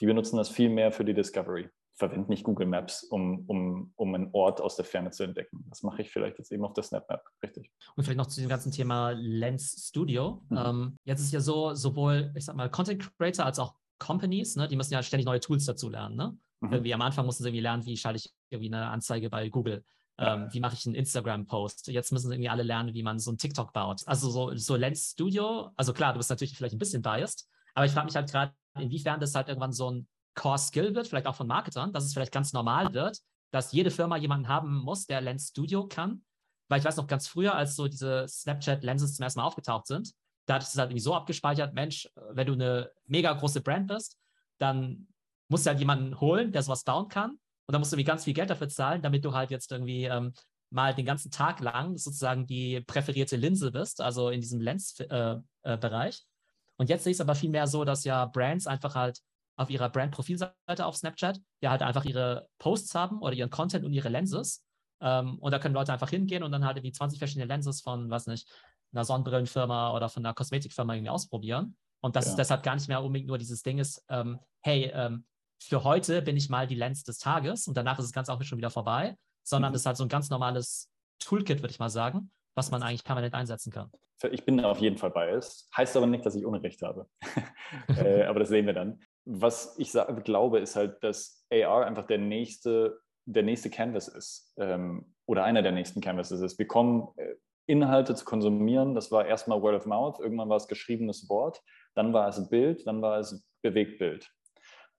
Die 0.00 0.06
benutzen 0.06 0.36
das 0.36 0.48
viel 0.48 0.68
mehr 0.68 0.92
für 0.92 1.04
die 1.04 1.14
Discovery. 1.14 1.68
Verwenden 1.96 2.28
nicht 2.28 2.42
Google 2.42 2.66
Maps, 2.66 3.04
um, 3.04 3.44
um, 3.46 3.92
um 3.94 4.14
einen 4.14 4.30
Ort 4.32 4.60
aus 4.60 4.74
der 4.74 4.84
Ferne 4.84 5.12
zu 5.12 5.22
entdecken. 5.22 5.64
Das 5.68 5.84
mache 5.84 6.02
ich 6.02 6.10
vielleicht 6.10 6.38
jetzt 6.38 6.50
eben 6.50 6.64
auf 6.64 6.72
der 6.72 6.82
Snap 6.82 7.08
Map, 7.08 7.22
richtig. 7.42 7.70
Und 7.94 8.02
vielleicht 8.02 8.18
noch 8.18 8.26
zu 8.26 8.40
dem 8.40 8.48
ganzen 8.48 8.72
Thema 8.72 9.10
Lens 9.10 9.86
Studio. 9.88 10.42
Mhm. 10.48 10.58
Ähm, 10.58 10.96
jetzt 11.04 11.20
ist 11.20 11.32
ja 11.32 11.40
so, 11.40 11.74
sowohl, 11.74 12.32
ich 12.34 12.44
sag 12.44 12.56
mal, 12.56 12.68
Content 12.68 13.16
Creator 13.16 13.46
als 13.46 13.60
auch 13.60 13.74
Companies, 14.00 14.56
ne, 14.56 14.66
die 14.66 14.74
müssen 14.74 14.92
ja 14.92 15.04
ständig 15.04 15.24
neue 15.24 15.38
Tools 15.38 15.66
dazu 15.66 15.88
lernen. 15.88 16.16
Ne? 16.16 16.36
Mhm. 16.60 16.72
Irgendwie 16.72 16.94
am 16.94 17.00
Anfang 17.00 17.26
mussten 17.26 17.44
sie 17.44 17.50
irgendwie 17.50 17.62
lernen, 17.62 17.86
wie 17.86 17.96
schalte 17.96 18.16
ich 18.16 18.34
irgendwie 18.50 18.74
eine 18.74 18.88
Anzeige 18.88 19.30
bei 19.30 19.48
Google 19.48 19.84
ähm, 20.18 20.48
wie 20.52 20.60
mache 20.60 20.74
ich 20.74 20.86
einen 20.86 20.94
Instagram-Post? 20.94 21.88
Jetzt 21.88 22.12
müssen 22.12 22.30
irgendwie 22.30 22.48
alle 22.48 22.62
lernen, 22.62 22.94
wie 22.94 23.02
man 23.02 23.18
so 23.18 23.32
ein 23.32 23.38
TikTok 23.38 23.72
baut. 23.72 24.02
Also 24.06 24.30
so, 24.30 24.54
so 24.54 24.76
Lens 24.76 25.12
Studio, 25.12 25.70
also 25.76 25.92
klar, 25.92 26.12
du 26.12 26.18
bist 26.18 26.30
natürlich 26.30 26.56
vielleicht 26.56 26.74
ein 26.74 26.78
bisschen 26.78 27.02
biased, 27.02 27.48
aber 27.74 27.86
ich 27.86 27.92
frage 27.92 28.06
mich 28.06 28.16
halt 28.16 28.30
gerade, 28.30 28.52
inwiefern 28.78 29.20
das 29.20 29.34
halt 29.34 29.48
irgendwann 29.48 29.72
so 29.72 29.90
ein 29.90 30.08
Core-Skill 30.34 30.94
wird, 30.94 31.08
vielleicht 31.08 31.26
auch 31.26 31.34
von 31.36 31.46
Marketern, 31.46 31.92
dass 31.92 32.04
es 32.04 32.12
vielleicht 32.12 32.32
ganz 32.32 32.52
normal 32.52 32.92
wird, 32.92 33.18
dass 33.50 33.72
jede 33.72 33.90
Firma 33.90 34.16
jemanden 34.16 34.48
haben 34.48 34.76
muss, 34.78 35.06
der 35.06 35.20
Lens 35.20 35.48
Studio 35.48 35.86
kann. 35.86 36.24
Weil 36.68 36.80
ich 36.80 36.84
weiß 36.84 36.96
noch 36.96 37.06
ganz 37.06 37.28
früher, 37.28 37.54
als 37.54 37.76
so 37.76 37.88
diese 37.88 38.26
Snapchat-Lenses 38.26 39.16
zum 39.16 39.22
ersten 39.22 39.40
Mal 39.40 39.46
aufgetaucht 39.46 39.86
sind, 39.86 40.12
da 40.46 40.56
ich 40.56 40.64
es 40.64 40.76
halt 40.76 40.90
irgendwie 40.90 41.02
so 41.02 41.14
abgespeichert, 41.14 41.74
Mensch, 41.74 42.08
wenn 42.30 42.46
du 42.46 42.54
eine 42.54 42.90
mega 43.06 43.32
große 43.32 43.60
Brand 43.60 43.88
bist, 43.88 44.18
dann 44.58 45.08
musst 45.48 45.66
du 45.66 45.70
halt 45.70 45.78
jemanden 45.78 46.20
holen, 46.20 46.52
der 46.52 46.62
sowas 46.62 46.84
bauen 46.84 47.08
kann. 47.08 47.38
Und 47.66 47.72
dann 47.72 47.80
musst 47.80 47.92
du 47.92 47.96
irgendwie 47.96 48.06
ganz 48.06 48.24
viel 48.24 48.34
Geld 48.34 48.50
dafür 48.50 48.68
zahlen, 48.68 49.02
damit 49.02 49.24
du 49.24 49.32
halt 49.32 49.50
jetzt 49.50 49.72
irgendwie 49.72 50.04
ähm, 50.04 50.32
mal 50.70 50.94
den 50.94 51.06
ganzen 51.06 51.30
Tag 51.30 51.60
lang 51.60 51.96
sozusagen 51.96 52.46
die 52.46 52.80
präferierte 52.80 53.36
Linse 53.36 53.70
bist, 53.72 54.00
also 54.00 54.28
in 54.28 54.40
diesem 54.40 54.60
Lens-Bereich. 54.60 55.54
Äh, 55.62 56.18
äh, 56.18 56.34
und 56.76 56.88
jetzt 56.88 57.04
sehe 57.04 57.12
ich 57.12 57.16
es 57.16 57.20
aber 57.20 57.34
viel 57.34 57.50
mehr 57.50 57.66
so, 57.66 57.84
dass 57.84 58.04
ja 58.04 58.26
Brands 58.26 58.66
einfach 58.66 58.94
halt 58.94 59.20
auf 59.56 59.70
ihrer 59.70 59.88
Brand-Profilseite 59.88 60.84
auf 60.84 60.96
Snapchat 60.96 61.40
ja 61.60 61.70
halt 61.70 61.82
einfach 61.82 62.04
ihre 62.04 62.48
Posts 62.58 62.94
haben 62.94 63.20
oder 63.20 63.34
ihren 63.34 63.50
Content 63.50 63.84
und 63.84 63.92
ihre 63.92 64.08
Lenses. 64.08 64.64
Ähm, 65.00 65.38
und 65.38 65.52
da 65.52 65.58
können 65.58 65.74
Leute 65.74 65.92
einfach 65.92 66.10
hingehen 66.10 66.42
und 66.42 66.50
dann 66.50 66.64
halt 66.64 66.76
irgendwie 66.76 66.92
20 66.92 67.18
verschiedene 67.18 67.46
Lenses 67.46 67.80
von, 67.80 68.10
was 68.10 68.26
nicht, 68.26 68.48
einer 68.92 69.04
Sonnenbrillenfirma 69.04 69.94
oder 69.94 70.08
von 70.08 70.24
einer 70.24 70.34
Kosmetikfirma 70.34 70.94
irgendwie 70.94 71.10
ausprobieren. 71.10 71.76
Und 72.00 72.16
das 72.16 72.26
ja. 72.26 72.30
ist 72.32 72.36
deshalb 72.36 72.62
gar 72.62 72.74
nicht 72.74 72.88
mehr 72.88 73.02
unbedingt 73.02 73.28
nur 73.28 73.38
dieses 73.38 73.62
Ding 73.62 73.78
ist, 73.78 74.04
ähm, 74.08 74.38
hey, 74.62 74.90
ähm, 74.94 75.24
für 75.68 75.84
heute 75.84 76.22
bin 76.22 76.36
ich 76.36 76.50
mal 76.50 76.66
die 76.66 76.74
Lens 76.74 77.04
des 77.04 77.18
Tages 77.18 77.66
und 77.66 77.76
danach 77.76 77.98
ist 77.98 78.06
das 78.06 78.12
Ganze 78.12 78.32
auch 78.32 78.42
schon 78.42 78.58
wieder 78.58 78.70
vorbei, 78.70 79.16
sondern 79.42 79.72
mhm. 79.72 79.76
es 79.76 79.82
ist 79.82 79.86
halt 79.86 79.96
so 79.96 80.04
ein 80.04 80.08
ganz 80.08 80.30
normales 80.30 80.90
Toolkit, 81.20 81.60
würde 81.60 81.70
ich 81.70 81.78
mal 81.78 81.88
sagen, 81.88 82.30
was 82.54 82.70
man 82.70 82.82
eigentlich 82.82 83.04
permanent 83.04 83.34
einsetzen 83.34 83.72
kann. 83.72 83.90
Ich 84.30 84.44
bin 84.44 84.64
auf 84.64 84.78
jeden 84.78 84.96
Fall 84.96 85.10
biased. 85.10 85.68
Heißt 85.76 85.96
aber 85.96 86.06
nicht, 86.06 86.24
dass 86.24 86.34
ich 86.34 86.46
Unrecht 86.46 86.80
habe. 86.82 87.06
äh, 87.88 88.24
aber 88.24 88.40
das 88.40 88.48
sehen 88.48 88.64
wir 88.66 88.72
dann. 88.72 89.00
Was 89.26 89.74
ich 89.78 89.92
glaube, 90.24 90.60
ist 90.60 90.76
halt, 90.76 91.02
dass 91.02 91.44
AR 91.50 91.86
einfach 91.86 92.06
der 92.06 92.18
nächste, 92.18 93.00
der 93.26 93.42
nächste 93.42 93.70
Canvas 93.70 94.08
ist 94.08 94.54
ähm, 94.56 95.14
oder 95.26 95.44
einer 95.44 95.62
der 95.62 95.72
nächsten 95.72 96.00
Canvases 96.00 96.40
ist. 96.40 96.58
Wir 96.58 96.66
kommen 96.66 97.08
äh, 97.16 97.34
Inhalte 97.66 98.14
zu 98.14 98.24
konsumieren. 98.24 98.94
Das 98.94 99.10
war 99.10 99.26
erstmal 99.26 99.60
Word 99.60 99.76
of 99.76 99.86
Mouth, 99.86 100.20
irgendwann 100.20 100.48
war 100.48 100.56
es 100.56 100.68
geschriebenes 100.68 101.28
Wort, 101.28 101.62
dann 101.94 102.12
war 102.12 102.28
es 102.28 102.48
Bild, 102.48 102.86
dann 102.86 103.02
war 103.02 103.18
es 103.18 103.46
Bewegtbild. 103.62 104.30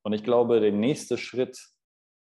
Und 0.06 0.14
ich 0.14 0.24
glaube, 0.24 0.60
der 0.60 0.72
nächste 0.72 1.18
Schritt 1.18 1.58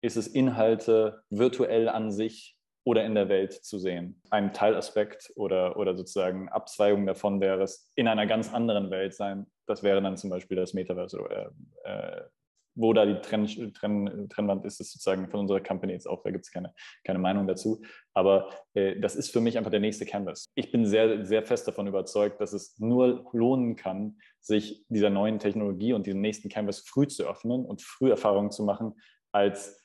ist 0.02 0.16
es, 0.16 0.26
Inhalte 0.26 1.22
virtuell 1.30 1.88
an 1.88 2.12
sich 2.12 2.58
oder 2.84 3.04
in 3.04 3.14
der 3.14 3.30
Welt 3.30 3.54
zu 3.54 3.78
sehen. 3.78 4.20
Ein 4.30 4.52
Teilaspekt 4.52 5.32
oder, 5.34 5.78
oder 5.78 5.96
sozusagen 5.96 6.50
Abzweigung 6.50 7.06
davon 7.06 7.40
wäre 7.40 7.62
es 7.62 7.90
in 7.96 8.06
einer 8.06 8.26
ganz 8.26 8.52
anderen 8.52 8.90
Welt 8.90 9.14
sein. 9.14 9.46
Das 9.66 9.82
wäre 9.82 10.02
dann 10.02 10.18
zum 10.18 10.28
Beispiel 10.28 10.58
das 10.58 10.74
Metaverse 10.74 11.18
oder 11.20 11.52
äh, 11.84 12.22
wo 12.74 12.92
da 12.92 13.04
die 13.04 13.20
Trenn, 13.20 13.46
Trenn, 13.74 14.28
Trennwand 14.28 14.64
ist, 14.64 14.80
ist 14.80 14.92
sozusagen 14.92 15.28
von 15.28 15.40
unserer 15.40 15.60
Company 15.60 15.92
jetzt 15.92 16.08
auch, 16.08 16.22
da 16.22 16.30
gibt 16.30 16.44
es 16.44 16.50
keine, 16.50 16.72
keine 17.04 17.18
Meinung 17.18 17.46
dazu. 17.46 17.82
Aber 18.14 18.50
äh, 18.74 18.98
das 19.00 19.16
ist 19.16 19.32
für 19.32 19.40
mich 19.40 19.58
einfach 19.58 19.70
der 19.70 19.80
nächste 19.80 20.06
Canvas. 20.06 20.46
Ich 20.54 20.70
bin 20.70 20.86
sehr, 20.86 21.24
sehr 21.24 21.42
fest 21.42 21.66
davon 21.68 21.86
überzeugt, 21.86 22.40
dass 22.40 22.52
es 22.52 22.78
nur 22.78 23.28
lohnen 23.32 23.76
kann, 23.76 24.18
sich 24.40 24.84
dieser 24.88 25.10
neuen 25.10 25.38
Technologie 25.38 25.92
und 25.92 26.06
diesem 26.06 26.20
nächsten 26.20 26.48
Canvas 26.48 26.80
früh 26.80 27.06
zu 27.06 27.28
öffnen 27.28 27.64
und 27.64 27.82
früh 27.82 28.10
Erfahrungen 28.10 28.50
zu 28.50 28.64
machen, 28.64 28.94
als 29.32 29.80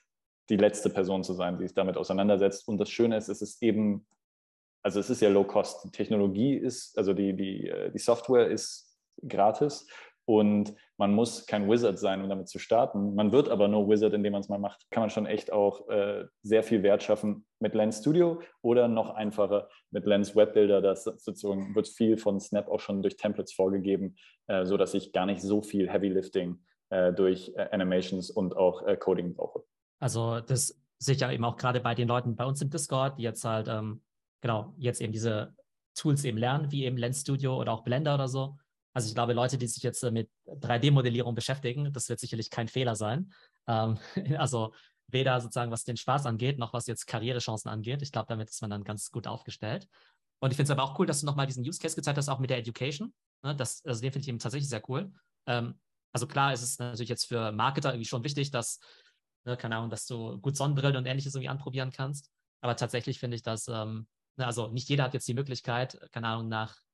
die 0.50 0.58
letzte 0.58 0.90
Person 0.90 1.24
zu 1.24 1.34
sein, 1.34 1.58
die 1.58 1.66
sich 1.66 1.76
damit 1.76 1.98
auseinandersetzt. 1.98 2.68
Und 2.68 2.78
das 2.78 2.90
Schöne 2.90 3.18
ist, 3.18 3.30
es 3.30 3.42
ist 3.42 3.62
eben, 3.64 4.06
also 4.84 5.00
es 5.00 5.10
ist 5.10 5.22
ja 5.22 5.30
low 5.30 5.44
cost. 5.44 5.84
Die 5.84 5.92
Technologie 5.92 6.56
ist, 6.56 6.98
also 6.98 7.14
die, 7.14 7.36
die, 7.36 7.68
äh, 7.68 7.92
die 7.92 8.00
Software 8.00 8.48
ist 8.48 8.96
gratis 9.28 9.88
Und 10.26 10.74
man 10.98 11.14
muss 11.14 11.46
kein 11.46 11.70
Wizard 11.70 12.00
sein, 12.00 12.22
um 12.22 12.30
damit 12.30 12.48
zu 12.48 12.58
starten. 12.58 13.14
Man 13.14 13.32
wird 13.32 13.48
aber 13.48 13.68
nur 13.68 13.88
Wizard, 13.88 14.14
indem 14.14 14.32
man 14.32 14.42
es 14.42 14.50
mal 14.50 14.58
macht. 14.58 14.86
Kann 14.90 15.04
man 15.04 15.10
schon 15.12 15.28
echt 15.28 15.52
auch 15.52 15.88
äh, 15.90 16.26
sehr 16.42 16.64
viel 16.64 16.82
Wert 16.82 17.04
schaffen 17.04 17.46
mit 17.60 17.76
Lens 17.76 18.00
Studio 18.00 18.42
oder 18.62 18.88
noch 18.88 19.12
einfacher 19.12 19.70
mit 19.92 20.06
Lens 20.06 20.36
Web 20.36 20.54
Builder. 20.54 20.82
Das 20.82 21.04
sozusagen 21.04 21.76
wird 21.76 21.88
viel 21.88 22.18
von 22.18 22.40
Snap 22.40 22.68
auch 22.70 22.80
schon 22.80 23.04
durch 23.04 23.18
Templates 23.18 23.54
vorgegeben, 23.54 24.16
äh, 24.48 24.66
sodass 24.66 24.96
ich 24.96 25.14
gar 25.14 25.28
nicht 25.28 25.42
so 25.42 25.62
viel 25.62 25.90
Heavy 25.90 26.10
Lifting 26.10 26.60
äh, 26.90 27.14
durch 27.14 27.52
äh, 27.56 27.68
Animations 27.72 28.32
und 28.32 28.58
auch 28.58 28.82
äh, 28.88 28.98
Coding 28.98 29.36
brauche. 29.36 29.64
Also 30.00 30.40
das 30.40 30.82
sehe 30.98 31.16
ich 31.16 31.22
ja 31.22 31.32
eben 31.32 31.46
auch 31.46 31.58
gerade 31.58 31.82
bei 31.82 31.94
den 31.94 32.08
Leuten 32.08 32.36
bei 32.36 32.46
uns 32.46 32.62
im 32.64 32.72
Discord, 32.72 33.20
die 33.20 33.24
jetzt 33.24 33.46
halt 33.46 33.68
ähm, 33.68 34.02
genau 34.42 34.74
jetzt 34.78 35.02
eben 35.02 35.14
diese 35.14 35.54
Tools 35.94 36.26
eben 36.26 36.38
lernen, 36.38 36.72
wie 36.72 36.86
eben 36.86 36.98
Lens 36.98 37.22
Studio 37.22 37.60
oder 37.60 37.74
auch 37.74 37.84
Blender 37.84 38.16
oder 38.16 38.28
so 38.28 38.58
also 38.96 39.10
ich 39.10 39.14
glaube, 39.14 39.34
Leute, 39.34 39.58
die 39.58 39.68
sich 39.68 39.84
jetzt 39.84 40.04
äh, 40.04 40.12
mit 40.12 40.30
3D-Modellierung 40.48 41.36
beschäftigen, 41.36 41.92
das 41.92 42.08
wird 42.08 42.22
sicherlich 42.22 42.50
kein 42.50 42.70
Fehler 42.70 42.96
sein. 42.96 43.34
Ähm, 43.68 44.00
also 44.38 44.74
weder 45.08 45.40
sozusagen, 45.42 45.70
was 45.70 45.84
den 45.84 45.98
Spaß 45.98 46.26
angeht, 46.26 46.58
noch 46.58 46.72
was 46.72 46.88
jetzt 46.88 47.06
Karrierechancen 47.06 47.70
angeht. 47.70 48.02
Ich 48.02 48.14
glaube, 48.14 48.28
damit 48.30 48.50
ist 48.50 48.62
man 48.62 48.70
dann 48.70 48.86
ganz 48.86 49.12
gut 49.12 49.28
aufgestellt. 49.28 49.90
Und 50.40 50.52
ich 50.52 50.56
finde 50.56 50.72
es 50.72 50.78
aber 50.78 50.84
auch 50.84 50.98
cool, 50.98 51.06
dass 51.06 51.20
du 51.20 51.26
nochmal 51.26 51.46
diesen 51.46 51.68
Use 51.68 51.78
Case 51.78 51.96
gezeigt 51.96 52.18
hast, 52.18 52.30
auch 52.30 52.40
mit 52.40 52.50
der 52.50 52.58
Education. 52.58 53.14
Ne? 53.44 53.54
Das, 53.54 53.84
also 53.86 54.00
den 54.00 54.14
finde 54.14 54.24
ich 54.24 54.30
eben 54.30 54.40
tatsächlich 54.40 54.70
sehr 54.70 54.82
cool. 54.90 55.12
Ähm, 55.46 55.78
also 56.14 56.26
klar 56.26 56.54
ist 56.54 56.62
es 56.62 56.80
natürlich 56.80 57.10
jetzt 57.10 57.26
für 57.26 57.52
Marketer 57.52 57.90
irgendwie 57.90 58.08
schon 58.08 58.24
wichtig, 58.24 58.50
dass, 58.50 58.80
ne, 59.44 59.58
keine 59.58 59.76
Ahnung, 59.76 59.90
dass 59.90 60.06
du 60.06 60.40
gut 60.40 60.56
Sonnenbrillen 60.56 60.96
und 60.96 61.06
ähnliches 61.06 61.36
irgendwie 61.36 61.50
anprobieren 61.50 61.92
kannst. 61.92 62.32
Aber 62.62 62.78
tatsächlich 62.78 63.20
finde 63.20 63.36
ich, 63.36 63.44
dass, 63.44 63.68
ähm, 63.68 64.08
ne, 64.38 64.46
also 64.46 64.70
nicht 64.70 64.88
jeder 64.88 65.04
hat 65.04 65.14
jetzt 65.14 65.28
die 65.28 65.34
Möglichkeit, 65.34 66.00
keine 66.14 66.28
Ahnung, 66.30 66.48
nach 66.48 66.85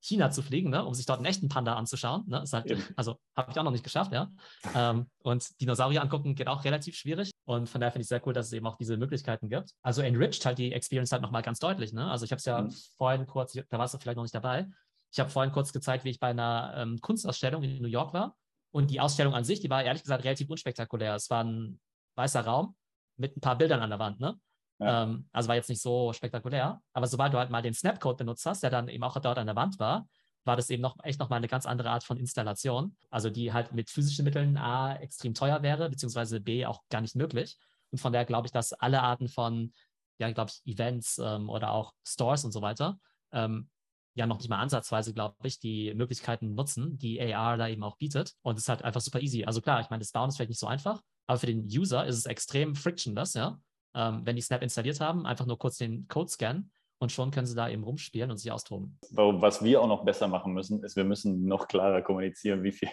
China 0.00 0.30
zu 0.30 0.42
fliegen, 0.42 0.70
ne, 0.70 0.84
um 0.84 0.94
sich 0.94 1.06
dort 1.06 1.18
einen 1.18 1.26
echten 1.26 1.48
Panda 1.48 1.74
anzuschauen. 1.74 2.24
Ne? 2.26 2.44
Halt, 2.52 2.92
also 2.96 3.18
habe 3.36 3.50
ich 3.50 3.58
auch 3.58 3.64
noch 3.64 3.70
nicht 3.72 3.84
geschafft, 3.84 4.12
ja. 4.12 4.30
Ähm, 4.74 5.10
und 5.22 5.60
Dinosaurier 5.60 6.02
angucken 6.02 6.34
geht 6.34 6.48
auch 6.48 6.64
relativ 6.64 6.96
schwierig. 6.96 7.30
Und 7.44 7.68
von 7.68 7.80
daher 7.80 7.92
finde 7.92 8.02
ich 8.02 8.08
sehr 8.08 8.24
cool, 8.26 8.32
dass 8.32 8.46
es 8.46 8.52
eben 8.52 8.66
auch 8.66 8.76
diese 8.76 8.96
Möglichkeiten 8.96 9.48
gibt. 9.48 9.70
Also 9.82 10.02
enriched 10.02 10.44
halt 10.44 10.58
die 10.58 10.72
Experience 10.72 11.12
halt 11.12 11.22
nochmal 11.22 11.42
ganz 11.42 11.58
deutlich. 11.58 11.92
Ne? 11.92 12.08
Also 12.08 12.24
ich 12.24 12.30
habe 12.30 12.38
es 12.38 12.44
ja 12.44 12.62
mhm. 12.62 12.70
vorhin 12.96 13.26
kurz, 13.26 13.52
da 13.52 13.78
warst 13.78 13.94
du 13.94 13.98
vielleicht 13.98 14.16
noch 14.16 14.24
nicht 14.24 14.34
dabei. 14.34 14.68
Ich 15.12 15.20
habe 15.20 15.30
vorhin 15.30 15.52
kurz 15.52 15.72
gezeigt, 15.72 16.04
wie 16.04 16.10
ich 16.10 16.20
bei 16.20 16.28
einer 16.28 16.74
ähm, 16.76 17.00
Kunstausstellung 17.00 17.62
in 17.62 17.80
New 17.80 17.88
York 17.88 18.12
war. 18.12 18.36
Und 18.72 18.90
die 18.90 19.00
Ausstellung 19.00 19.34
an 19.34 19.44
sich, 19.44 19.60
die 19.60 19.70
war 19.70 19.82
ehrlich 19.82 20.02
gesagt 20.02 20.24
relativ 20.24 20.50
unspektakulär. 20.50 21.14
Es 21.14 21.30
war 21.30 21.42
ein 21.42 21.80
weißer 22.16 22.42
Raum 22.42 22.76
mit 23.16 23.36
ein 23.36 23.40
paar 23.40 23.56
Bildern 23.56 23.80
an 23.80 23.90
der 23.90 23.98
Wand. 23.98 24.20
Ne? 24.20 24.38
Ja. 24.78 25.04
Ähm, 25.04 25.28
also 25.32 25.48
war 25.48 25.56
jetzt 25.56 25.68
nicht 25.68 25.82
so 25.82 26.12
spektakulär. 26.12 26.80
Aber 26.92 27.06
sobald 27.06 27.32
du 27.32 27.38
halt 27.38 27.50
mal 27.50 27.62
den 27.62 27.74
Snapcode 27.74 28.18
benutzt 28.18 28.44
hast, 28.46 28.62
der 28.62 28.70
dann 28.70 28.88
eben 28.88 29.04
auch 29.04 29.18
dort 29.18 29.38
an 29.38 29.46
der 29.46 29.56
Wand 29.56 29.78
war, 29.78 30.06
war 30.44 30.56
das 30.56 30.70
eben 30.70 30.82
noch 30.82 30.96
echt 31.02 31.18
nochmal 31.18 31.38
eine 31.38 31.48
ganz 31.48 31.66
andere 31.66 31.90
Art 31.90 32.04
von 32.04 32.18
Installation. 32.18 32.96
Also 33.10 33.30
die 33.30 33.52
halt 33.52 33.72
mit 33.72 33.90
physischen 33.90 34.24
Mitteln 34.24 34.56
A 34.56 34.94
extrem 34.96 35.34
teuer 35.34 35.62
wäre, 35.62 35.90
beziehungsweise 35.90 36.40
B 36.40 36.66
auch 36.66 36.82
gar 36.88 37.00
nicht 37.00 37.16
möglich. 37.16 37.56
Und 37.90 37.98
von 37.98 38.12
daher 38.12 38.26
glaube 38.26 38.46
ich, 38.46 38.52
dass 38.52 38.72
alle 38.72 39.02
Arten 39.02 39.28
von, 39.28 39.72
ja, 40.18 40.30
glaube 40.30 40.52
ich, 40.52 40.72
Events 40.72 41.18
ähm, 41.18 41.48
oder 41.48 41.72
auch 41.72 41.92
Stores 42.06 42.44
und 42.44 42.52
so 42.52 42.62
weiter, 42.62 42.98
ähm, 43.32 43.70
ja 44.14 44.26
noch 44.26 44.38
nicht 44.38 44.48
mal 44.48 44.60
ansatzweise, 44.60 45.12
glaube 45.12 45.36
ich, 45.42 45.58
die 45.58 45.92
Möglichkeiten 45.94 46.54
nutzen, 46.54 46.96
die 46.96 47.20
AR 47.20 47.56
da 47.56 47.68
eben 47.68 47.82
auch 47.82 47.96
bietet. 47.96 48.34
Und 48.42 48.56
es 48.56 48.62
ist 48.62 48.68
halt 48.68 48.82
einfach 48.82 49.00
super 49.00 49.20
easy. 49.20 49.44
Also 49.44 49.60
klar, 49.60 49.80
ich 49.80 49.90
meine, 49.90 50.00
das 50.00 50.12
Bauen 50.12 50.28
ist 50.28 50.36
vielleicht 50.36 50.50
nicht 50.50 50.60
so 50.60 50.66
einfach, 50.66 51.02
aber 51.26 51.38
für 51.38 51.46
den 51.46 51.64
User 51.64 52.06
ist 52.06 52.16
es 52.16 52.24
extrem 52.24 52.74
frictionless, 52.74 53.34
ja 53.34 53.58
ähm, 53.96 54.20
wenn 54.24 54.36
die 54.36 54.42
Snap 54.42 54.62
installiert 54.62 55.00
haben, 55.00 55.26
einfach 55.26 55.46
nur 55.46 55.58
kurz 55.58 55.78
den 55.78 56.06
Code 56.06 56.28
scannen 56.28 56.70
und 56.98 57.12
schon 57.12 57.30
können 57.30 57.46
sie 57.46 57.56
da 57.56 57.68
eben 57.68 57.82
rumspielen 57.82 58.30
und 58.30 58.36
sich 58.36 58.52
austoben. 58.52 58.98
Was 59.10 59.64
wir 59.64 59.80
auch 59.80 59.88
noch 59.88 60.04
besser 60.04 60.28
machen 60.28 60.52
müssen, 60.52 60.84
ist, 60.84 60.96
wir 60.96 61.04
müssen 61.04 61.46
noch 61.46 61.66
klarer 61.66 62.02
kommunizieren, 62.02 62.62
wie 62.62 62.72
viel, 62.72 62.90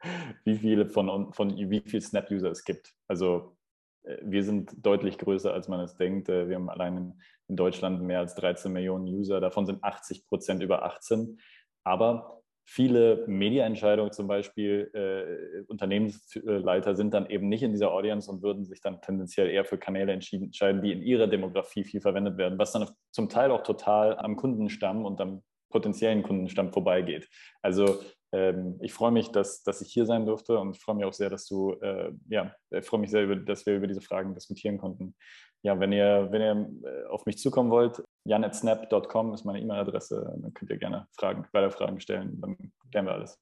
wie 0.44 0.56
viele 0.56 0.86
von, 0.86 1.32
von 1.32 1.56
wie 1.56 1.80
viel 1.80 2.00
Snap-User 2.00 2.50
es 2.50 2.64
gibt. 2.64 2.94
Also 3.08 3.56
äh, 4.04 4.18
wir 4.22 4.44
sind 4.44 4.72
deutlich 4.84 5.18
größer, 5.18 5.52
als 5.52 5.68
man 5.68 5.80
es 5.80 5.96
denkt. 5.96 6.28
Äh, 6.28 6.48
wir 6.48 6.56
haben 6.56 6.70
allein 6.70 7.20
in 7.48 7.56
Deutschland 7.56 8.02
mehr 8.02 8.20
als 8.20 8.34
13 8.36 8.72
Millionen 8.72 9.06
User. 9.06 9.40
Davon 9.40 9.66
sind 9.66 9.82
80 9.82 10.26
Prozent 10.26 10.62
über 10.62 10.84
18. 10.84 11.38
Aber 11.82 12.43
viele 12.64 13.24
Mediaentscheidungen 13.26 14.12
zum 14.12 14.26
Beispiel, 14.26 14.90
äh, 14.94 15.64
Unternehmensleiter 15.68 16.96
sind 16.96 17.14
dann 17.14 17.28
eben 17.28 17.48
nicht 17.48 17.62
in 17.62 17.72
dieser 17.72 17.92
Audience 17.92 18.30
und 18.30 18.42
würden 18.42 18.64
sich 18.64 18.80
dann 18.80 19.00
tendenziell 19.00 19.48
eher 19.50 19.64
für 19.64 19.78
Kanäle 19.78 20.12
entscheiden, 20.12 20.82
die 20.82 20.92
in 20.92 21.02
ihrer 21.02 21.26
Demografie 21.26 21.84
viel 21.84 22.00
verwendet 22.00 22.38
werden, 22.38 22.58
was 22.58 22.72
dann 22.72 22.88
zum 23.10 23.28
Teil 23.28 23.50
auch 23.50 23.62
total 23.62 24.16
am 24.18 24.36
Kundenstamm 24.36 25.04
und 25.04 25.20
am 25.20 25.42
potenziellen 25.70 26.22
Kundenstamm 26.22 26.72
vorbeigeht. 26.72 27.28
Also 27.60 28.00
ähm, 28.34 28.78
ich 28.80 28.92
freue 28.92 29.12
mich, 29.12 29.30
dass, 29.30 29.62
dass 29.62 29.80
ich 29.80 29.92
hier 29.92 30.06
sein 30.06 30.26
durfte 30.26 30.58
und 30.58 30.74
ich 30.74 30.82
freue 30.82 30.96
mich 30.96 31.04
auch 31.04 31.12
sehr, 31.12 31.30
dass 31.30 31.46
du, 31.46 31.74
äh, 31.74 32.12
ja, 32.28 32.52
ich 32.70 32.84
freue 32.84 32.98
mich 32.98 33.12
sehr, 33.12 33.26
dass 33.36 33.64
wir 33.64 33.76
über 33.76 33.86
diese 33.86 34.00
Fragen 34.00 34.34
diskutieren 34.34 34.76
konnten. 34.76 35.14
Ja, 35.62 35.78
wenn 35.78 35.92
ihr, 35.92 36.28
wenn 36.32 36.42
ihr 36.42 36.90
äh, 36.90 37.06
auf 37.06 37.26
mich 37.26 37.38
zukommen 37.38 37.70
wollt, 37.70 38.02
janetsnap.com 38.24 39.34
ist 39.34 39.44
meine 39.44 39.60
E-Mail-Adresse. 39.60 40.36
Dann 40.42 40.52
könnt 40.52 40.70
ihr 40.72 40.78
gerne 40.78 41.06
Fragen, 41.12 41.46
weiter 41.52 41.70
Fragen 41.70 42.00
stellen. 42.00 42.40
Dann 42.40 42.72
klären 42.90 43.06
wir 43.06 43.12
alles. 43.12 43.38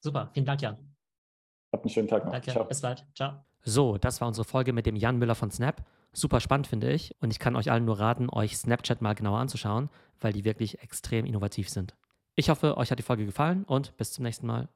Super, 0.00 0.30
vielen 0.32 0.46
Dank, 0.46 0.62
Jan. 0.62 0.76
Habt 1.72 1.84
einen 1.84 1.90
schönen 1.90 2.08
Tag 2.08 2.24
noch. 2.24 2.32
Danke, 2.32 2.52
Ciao. 2.52 2.64
bis 2.64 2.80
bald. 2.80 3.04
Ciao. 3.16 3.44
So, 3.62 3.98
das 3.98 4.20
war 4.20 4.28
unsere 4.28 4.44
Folge 4.44 4.72
mit 4.72 4.86
dem 4.86 4.94
Jan 4.94 5.18
Müller 5.18 5.34
von 5.34 5.50
Snap. 5.50 5.84
Super 6.12 6.38
spannend, 6.38 6.68
finde 6.68 6.92
ich. 6.92 7.16
Und 7.20 7.32
ich 7.32 7.40
kann 7.40 7.56
euch 7.56 7.70
allen 7.70 7.84
nur 7.84 7.98
raten, 7.98 8.30
euch 8.30 8.56
Snapchat 8.56 9.02
mal 9.02 9.14
genauer 9.14 9.38
anzuschauen, 9.38 9.90
weil 10.20 10.32
die 10.32 10.44
wirklich 10.44 10.82
extrem 10.82 11.26
innovativ 11.26 11.68
sind. 11.68 11.96
Ich 12.40 12.48
hoffe, 12.48 12.78
euch 12.78 12.90
hat 12.90 12.98
die 12.98 13.02
Folge 13.02 13.26
gefallen 13.26 13.64
und 13.64 13.94
bis 13.98 14.12
zum 14.12 14.22
nächsten 14.24 14.46
Mal. 14.46 14.70